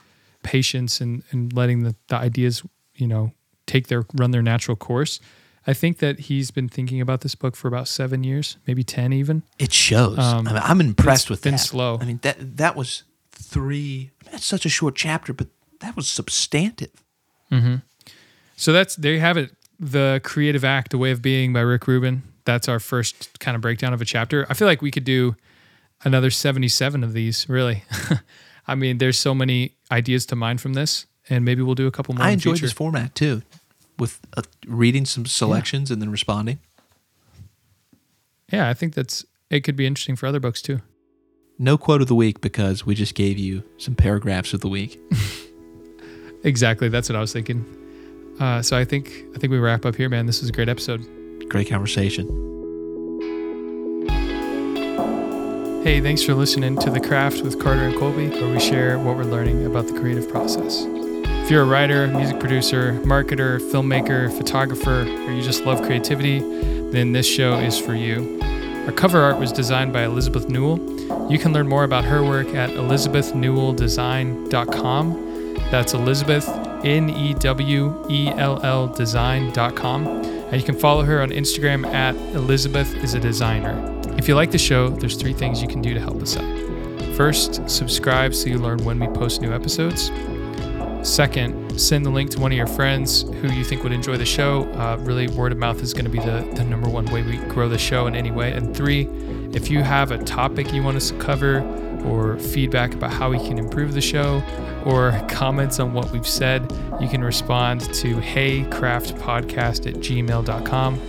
patience 0.43 1.01
and 1.01 1.23
and 1.31 1.51
letting 1.53 1.83
the, 1.83 1.95
the 2.07 2.15
ideas, 2.15 2.63
you 2.95 3.07
know, 3.07 3.33
take 3.65 3.87
their 3.87 4.05
run 4.13 4.31
their 4.31 4.41
natural 4.41 4.77
course. 4.77 5.19
I 5.65 5.73
think 5.73 5.99
that 5.99 6.19
he's 6.21 6.51
been 6.51 6.67
thinking 6.69 6.99
about 7.01 7.21
this 7.21 7.35
book 7.35 7.55
for 7.55 7.67
about 7.67 7.87
seven 7.87 8.23
years, 8.23 8.57
maybe 8.67 8.83
ten 8.83 9.13
even. 9.13 9.43
It 9.59 9.73
shows. 9.73 10.19
Um, 10.19 10.47
I 10.47 10.53
mean, 10.53 10.61
I'm 10.63 10.81
impressed 10.81 11.29
with 11.29 11.41
been 11.41 11.53
that. 11.53 11.59
slow. 11.59 11.97
I 11.99 12.05
mean, 12.05 12.19
that 12.21 12.57
that 12.57 12.75
was 12.75 13.03
three. 13.31 14.11
I 14.21 14.25
mean, 14.25 14.31
that's 14.31 14.45
such 14.45 14.65
a 14.65 14.69
short 14.69 14.95
chapter, 14.95 15.33
but 15.33 15.47
that 15.79 15.95
was 15.95 16.09
substantive. 16.09 17.02
So 18.55 18.71
that's 18.73 18.95
there 18.95 19.13
you 19.13 19.19
have 19.19 19.37
it. 19.37 19.51
The 19.79 20.21
Creative 20.23 20.63
Act, 20.63 20.93
A 20.93 20.97
Way 20.97 21.11
of 21.11 21.21
Being 21.21 21.53
by 21.53 21.61
Rick 21.61 21.87
Rubin. 21.87 22.23
That's 22.45 22.67
our 22.67 22.79
first 22.79 23.39
kind 23.39 23.55
of 23.55 23.61
breakdown 23.61 23.93
of 23.93 24.01
a 24.01 24.05
chapter. 24.05 24.45
I 24.49 24.53
feel 24.53 24.67
like 24.67 24.81
we 24.81 24.91
could 24.91 25.03
do 25.03 25.35
another 26.03 26.29
77 26.29 27.03
of 27.03 27.13
these, 27.13 27.47
really. 27.49 27.83
I 28.67 28.75
mean, 28.75 28.97
there's 28.97 29.17
so 29.17 29.33
many 29.33 29.75
ideas 29.91 30.25
to 30.27 30.35
mine 30.35 30.57
from 30.57 30.73
this, 30.73 31.05
and 31.29 31.43
maybe 31.43 31.61
we'll 31.61 31.75
do 31.75 31.87
a 31.87 31.91
couple 31.91 32.15
more. 32.15 32.23
I 32.23 32.29
in 32.29 32.39
the 32.39 32.49
enjoyed 32.49 32.61
this 32.61 32.71
format 32.71 33.15
too, 33.15 33.41
with 33.97 34.19
uh, 34.37 34.43
reading 34.67 35.05
some 35.05 35.25
selections 35.25 35.91
and 35.91 36.01
then 36.01 36.11
responding. 36.11 36.59
Yeah, 38.51 38.69
I 38.69 38.73
think 38.73 38.93
that's 38.93 39.25
it 39.49 39.61
could 39.61 39.75
be 39.75 39.85
interesting 39.85 40.15
for 40.15 40.27
other 40.27 40.39
books 40.39 40.61
too. 40.61 40.81
No 41.59 41.77
quote 41.77 42.01
of 42.01 42.07
the 42.07 42.15
week 42.15 42.41
because 42.41 42.85
we 42.85 42.95
just 42.95 43.15
gave 43.15 43.37
you 43.37 43.63
some 43.77 43.95
paragraphs 43.95 44.53
of 44.53 44.61
the 44.61 44.69
week. 44.69 44.99
Exactly, 46.43 46.89
that's 46.89 47.09
what 47.09 47.15
I 47.15 47.21
was 47.21 47.33
thinking. 47.33 47.65
Uh, 48.39 48.61
so 48.61 48.77
I 48.77 48.85
think 48.85 49.25
I 49.35 49.39
think 49.39 49.51
we 49.51 49.59
wrap 49.59 49.85
up 49.85 49.95
here, 49.95 50.09
man. 50.09 50.25
This 50.25 50.41
was 50.41 50.49
a 50.49 50.53
great 50.53 50.69
episode. 50.69 51.05
Great 51.49 51.69
conversation. 51.69 52.27
Hey, 55.83 55.99
thanks 55.99 56.23
for 56.23 56.33
listening 56.33 56.77
to 56.79 56.89
The 56.89 57.01
Craft 57.01 57.41
with 57.41 57.61
Carter 57.61 57.81
and 57.81 57.99
Colby, 57.99 58.29
where 58.29 58.49
we 58.49 58.59
share 58.59 58.97
what 58.97 59.17
we're 59.17 59.25
learning 59.25 59.65
about 59.65 59.87
the 59.87 59.99
creative 59.99 60.29
process. 60.29 60.85
If 61.43 61.51
you're 61.51 61.63
a 61.63 61.65
writer, 61.65 62.07
music 62.07 62.39
producer, 62.39 62.93
marketer, 63.03 63.59
filmmaker, 63.59 64.31
photographer, 64.37 65.01
or 65.01 65.33
you 65.33 65.41
just 65.41 65.65
love 65.65 65.81
creativity, 65.81 66.39
then 66.91 67.11
this 67.11 67.27
show 67.27 67.59
is 67.59 67.77
for 67.77 67.95
you. 67.95 68.39
Our 68.85 68.93
cover 68.93 69.19
art 69.19 69.39
was 69.39 69.51
designed 69.51 69.91
by 69.91 70.03
Elizabeth 70.03 70.47
Newell. 70.47 70.79
You 71.29 71.37
can 71.37 71.51
learn 71.51 71.67
more 71.67 71.83
about 71.83 72.05
her 72.05 72.23
work 72.23 72.47
at 72.55 72.69
elizabethnewelldesign.com. 72.69 75.32
That's 75.73 75.95
Elizabeth, 75.95 76.47
N 76.85 77.09
E 77.09 77.33
W 77.33 78.05
E 78.07 78.27
L 78.27 78.63
L 78.63 78.85
design.com. 78.89 80.05
And 80.05 80.53
you 80.53 80.61
can 80.61 80.77
follow 80.77 81.01
her 81.01 81.19
on 81.19 81.31
Instagram 81.31 81.83
at 81.87 82.15
Elizabeth 82.35 82.93
is 82.97 83.15
a 83.15 83.19
designer. 83.19 83.73
If 84.15 84.27
you 84.27 84.35
like 84.35 84.51
the 84.51 84.59
show, 84.59 84.89
there's 84.89 85.15
three 85.15 85.33
things 85.33 85.63
you 85.63 85.67
can 85.67 85.81
do 85.81 85.95
to 85.95 85.99
help 85.99 86.21
us 86.21 86.37
out. 86.37 87.15
First, 87.15 87.67
subscribe 87.67 88.35
so 88.35 88.49
you 88.49 88.59
learn 88.59 88.85
when 88.85 88.99
we 88.99 89.07
post 89.17 89.41
new 89.41 89.51
episodes. 89.51 90.11
Second, 91.01 91.81
send 91.81 92.05
the 92.05 92.11
link 92.11 92.29
to 92.29 92.39
one 92.39 92.51
of 92.51 92.57
your 92.59 92.67
friends 92.67 93.23
who 93.23 93.51
you 93.51 93.63
think 93.63 93.81
would 93.81 93.93
enjoy 93.93 94.15
the 94.15 94.27
show. 94.27 94.71
Uh, 94.73 94.97
really, 94.99 95.27
word 95.29 95.51
of 95.51 95.57
mouth 95.57 95.81
is 95.81 95.91
going 95.91 96.05
to 96.05 96.11
be 96.11 96.19
the, 96.19 96.47
the 96.53 96.63
number 96.65 96.87
one 96.87 97.05
way 97.05 97.23
we 97.23 97.37
grow 97.47 97.67
the 97.67 97.79
show 97.79 98.05
in 98.05 98.15
any 98.15 98.29
way. 98.29 98.51
And 98.51 98.77
three, 98.77 99.07
if 99.53 99.71
you 99.71 99.81
have 99.81 100.11
a 100.11 100.23
topic 100.23 100.71
you 100.71 100.83
want 100.83 100.97
us 100.97 101.09
to 101.09 101.17
cover, 101.17 101.61
or 102.05 102.37
feedback 102.37 102.93
about 102.93 103.11
how 103.11 103.29
we 103.29 103.37
can 103.37 103.57
improve 103.57 103.93
the 103.93 104.01
show, 104.01 104.41
or 104.85 105.11
comments 105.27 105.79
on 105.79 105.93
what 105.93 106.11
we've 106.11 106.27
said, 106.27 106.71
you 106.99 107.07
can 107.07 107.23
respond 107.23 107.81
to 107.93 108.15
heycraftpodcast 108.15 109.87
at 109.87 109.95
gmail.com, 109.95 111.01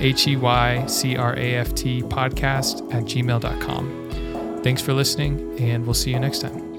H 0.00 0.26
E 0.28 0.36
Y 0.36 0.86
C 0.86 1.16
R 1.16 1.34
A 1.36 1.54
F 1.56 1.74
T 1.74 2.02
podcast 2.02 2.92
at 2.94 3.04
gmail.com. 3.04 4.60
Thanks 4.62 4.82
for 4.82 4.92
listening, 4.92 5.58
and 5.58 5.84
we'll 5.84 5.94
see 5.94 6.10
you 6.10 6.20
next 6.20 6.40
time. 6.40 6.69